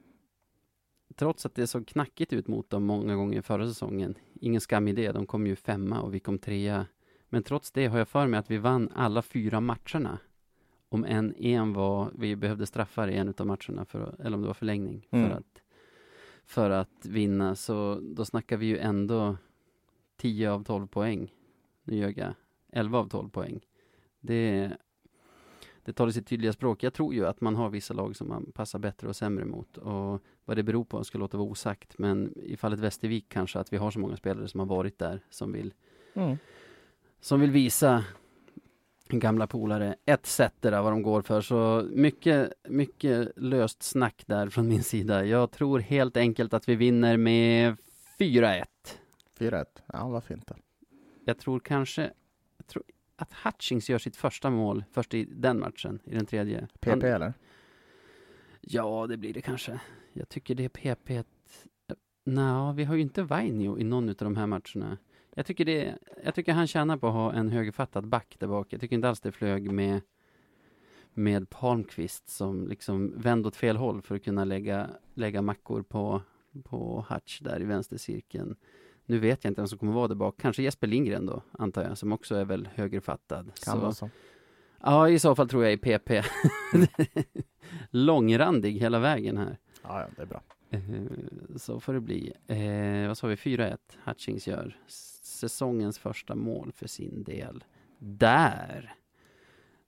[1.17, 4.93] trots att det såg knackigt ut mot dem många gånger förra säsongen, ingen skam i
[4.93, 6.87] det, de kom ju femma och vi kom trea.
[7.29, 10.19] Men trots det har jag för mig att vi vann alla fyra matcherna.
[10.89, 14.47] Om en, en var, vi behövde straffar i en av matcherna, för, eller om det
[14.47, 15.29] var förlängning, Mm.
[15.29, 15.63] för, att,
[16.45, 17.55] för att vinna.
[17.57, 19.37] Så då snackar vi ju ändå
[20.17, 21.35] 10 av 12 poäng.
[21.85, 22.35] Nu ljög jag.
[22.73, 23.61] 11 av 12 poäng.
[24.21, 24.71] Det,
[25.85, 26.83] det talar sitt tydliga språk.
[26.83, 29.77] Jag tror ju att man har vissa lag som man passar bättre och sämre mot.
[29.77, 31.99] Och vad det beror på ska låta vara osagt.
[31.99, 35.21] Men i fallet Västervik kanske att vi har så många spelare som har varit där
[35.31, 35.75] som vill,
[36.15, 36.39] Mm.
[37.21, 38.05] som vill visa
[39.09, 40.41] gamla polare etc.
[40.63, 41.41] vad de går för.
[41.41, 45.25] Så mycket, mycket löst snack där från min sida.
[45.27, 47.77] Jag tror helt enkelt att vi vinner med
[48.19, 48.65] 4-1.
[49.39, 49.65] 4-1.
[49.87, 50.57] Ja, varför inte?
[51.25, 52.11] Jag tror kanske
[52.57, 52.83] jag tror
[53.23, 56.69] att Hutchings gör sitt första mål först i den matchen, i den tredje.
[56.81, 57.33] PP Han- eller?
[58.61, 59.81] Ja, det blir det kanske.
[60.13, 61.25] Jag tycker det är PP.
[62.25, 64.99] Nej, vi har ju inte Vainio i någon av de här matcherna.
[65.35, 68.73] Jag tycker, det, jag tycker han tjänar på att ha en högerfattad back där bak.
[68.73, 70.01] Jag tycker inte alls det flög med,
[71.15, 76.23] med Palmqvist som liksom vände åt fel håll för att kunna lägga, lägga mackor på,
[76.65, 78.57] på Hutch där i vänstercirkeln.
[79.07, 80.35] Nu vet jag inte vem som kommer vara där bak.
[80.41, 83.53] Kanske Jesper Lindgren då, antar jag, som också är väl högerfattad.
[83.65, 84.11] Kan vara så.
[84.83, 86.11] Ja, i så fall tror jag i PP.
[87.91, 89.59] Långrandig hela vägen här.
[89.83, 90.43] Ja, ja, det är bra.
[90.71, 90.81] Eh,
[91.57, 92.33] Så får det bli.
[92.47, 93.35] Eh, vad sa vi?
[93.35, 93.77] 4-1.
[94.05, 94.77] Hutchings gör
[95.23, 97.65] säsongens första mål för sin del.
[97.99, 98.95] Där!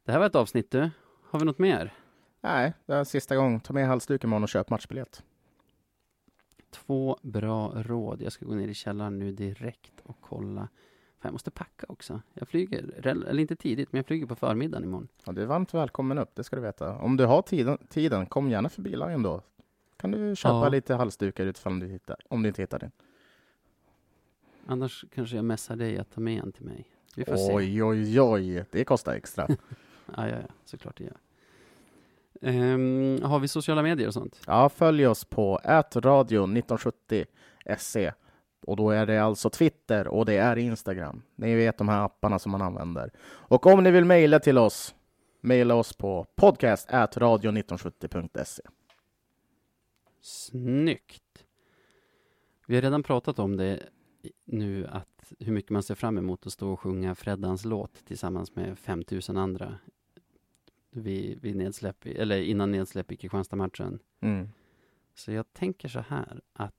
[0.04, 0.90] Det här var ett avsnitt du.
[1.30, 1.92] Har vi något mer?
[2.40, 3.60] Nej, det är sista gången.
[3.60, 5.22] Ta med halsduken imorgon och köp matchbiljett.
[6.74, 8.22] Två bra råd.
[8.22, 10.60] Jag ska gå ner i källaren nu direkt och kolla.
[10.60, 10.68] Fan,
[11.28, 12.20] jag måste packa också.
[12.34, 15.08] Jag flyger, eller inte tidigt, men jag flyger på förmiddagen imorgon.
[15.24, 16.98] Ja, du är varmt välkommen upp, det ska du veta.
[16.98, 19.42] Om du har tiden, tiden kom gärna förbi Lion då.
[19.96, 20.68] Kan du köpa Ja.
[20.68, 22.90] lite halsdukar utifall du hittar, om du inte hittar din.
[24.66, 26.84] Annars kanske jag messar dig att ta med en till mig.
[27.16, 27.52] Vi får se.
[27.54, 29.48] Oj, oj, oj, det kostar extra.
[30.16, 31.16] Ja, ja, ja, såklart det gör.
[32.44, 34.40] Ehm, har vi sociala medier och sånt?
[34.46, 37.24] ja, följ oss på ätradio1970
[37.78, 38.12] se
[38.66, 41.22] Och då är det alltså Twitter och det är Instagram.
[41.36, 43.10] Ni vet de här apparna som man använder.
[43.24, 44.94] Och om ni vill mejla till oss,
[45.40, 48.62] mejla oss på podcast radio1970.se.
[50.20, 51.44] Snyggt!
[52.66, 53.80] Vi har redan pratat om det
[54.44, 58.56] nu, att hur mycket man ser fram emot att stå och sjunga Freddans låt tillsammans
[58.56, 59.78] med 5000 andra
[60.94, 63.98] vid, vid nedsläpp, eller innan nedsläpp i Kristianstad-matchen.
[64.20, 64.48] Mm.
[65.14, 66.74] Så jag tänker så här att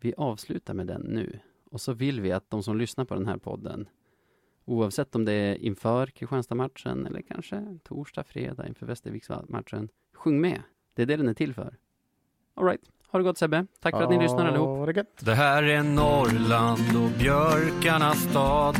[0.00, 1.38] vi avslutar med den nu.
[1.70, 3.88] Och så vill vi att de som lyssnar på den här podden,
[4.64, 10.62] oavsett om det är inför Kristianstad-matchen eller kanske torsdag, fredag inför Västerviks-matchen, sjung med.
[10.94, 11.76] Det är det den är till för.
[12.54, 12.90] All right.
[13.08, 13.66] Ha det gott Sebbe.
[13.80, 14.96] Tack för att ni lyssnar allihop.
[15.20, 18.76] Det här är Norrland och björkarnas stad.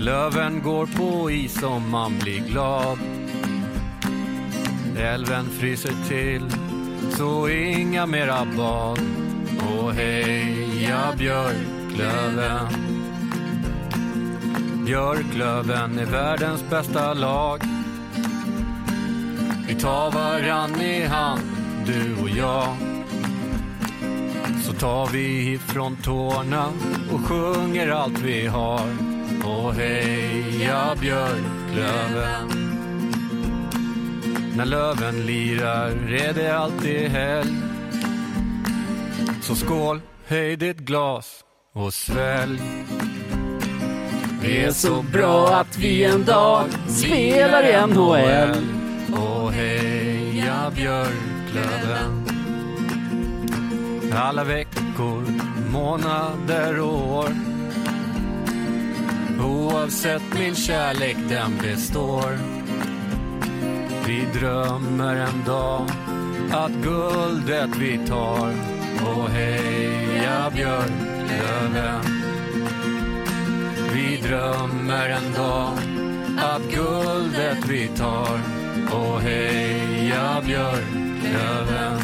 [0.00, 2.98] Löven går på is om man blir glad.
[4.98, 6.50] Älven fryser till,
[7.10, 9.00] så inga mera bad.
[9.70, 12.68] Och heja Björklöven.
[14.86, 17.62] Björklöven är världens bästa lag.
[19.68, 21.42] Vi tar varann i hand,
[21.86, 22.76] du och jag.
[24.62, 26.72] Så tar vi ifrån tårna
[27.12, 29.09] och sjunger allt vi har.
[29.44, 32.48] Och heja Björklöven.
[34.56, 37.54] När löven lirar är det alltid helg.
[39.42, 42.60] Så skål, höj ditt glas och svälj.
[44.42, 48.56] Det är så bra att vi en dag spelar i NHL.
[49.18, 52.26] Och heja Björklöven.
[54.14, 55.24] Alla veckor,
[55.72, 57.49] månader och år.
[59.42, 62.38] Oavsett min kärlek, den består.
[64.06, 65.90] Vi drömmer en dag
[66.50, 68.52] att guldet vi tar.
[69.06, 72.04] Och heja Björklöven.
[73.94, 75.72] Vi drömmer en dag
[76.38, 78.40] att guldet vi tar
[78.92, 82.00] och heja Björklöven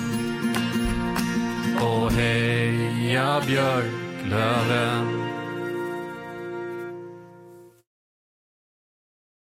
[1.80, 5.25] och heja Björklöven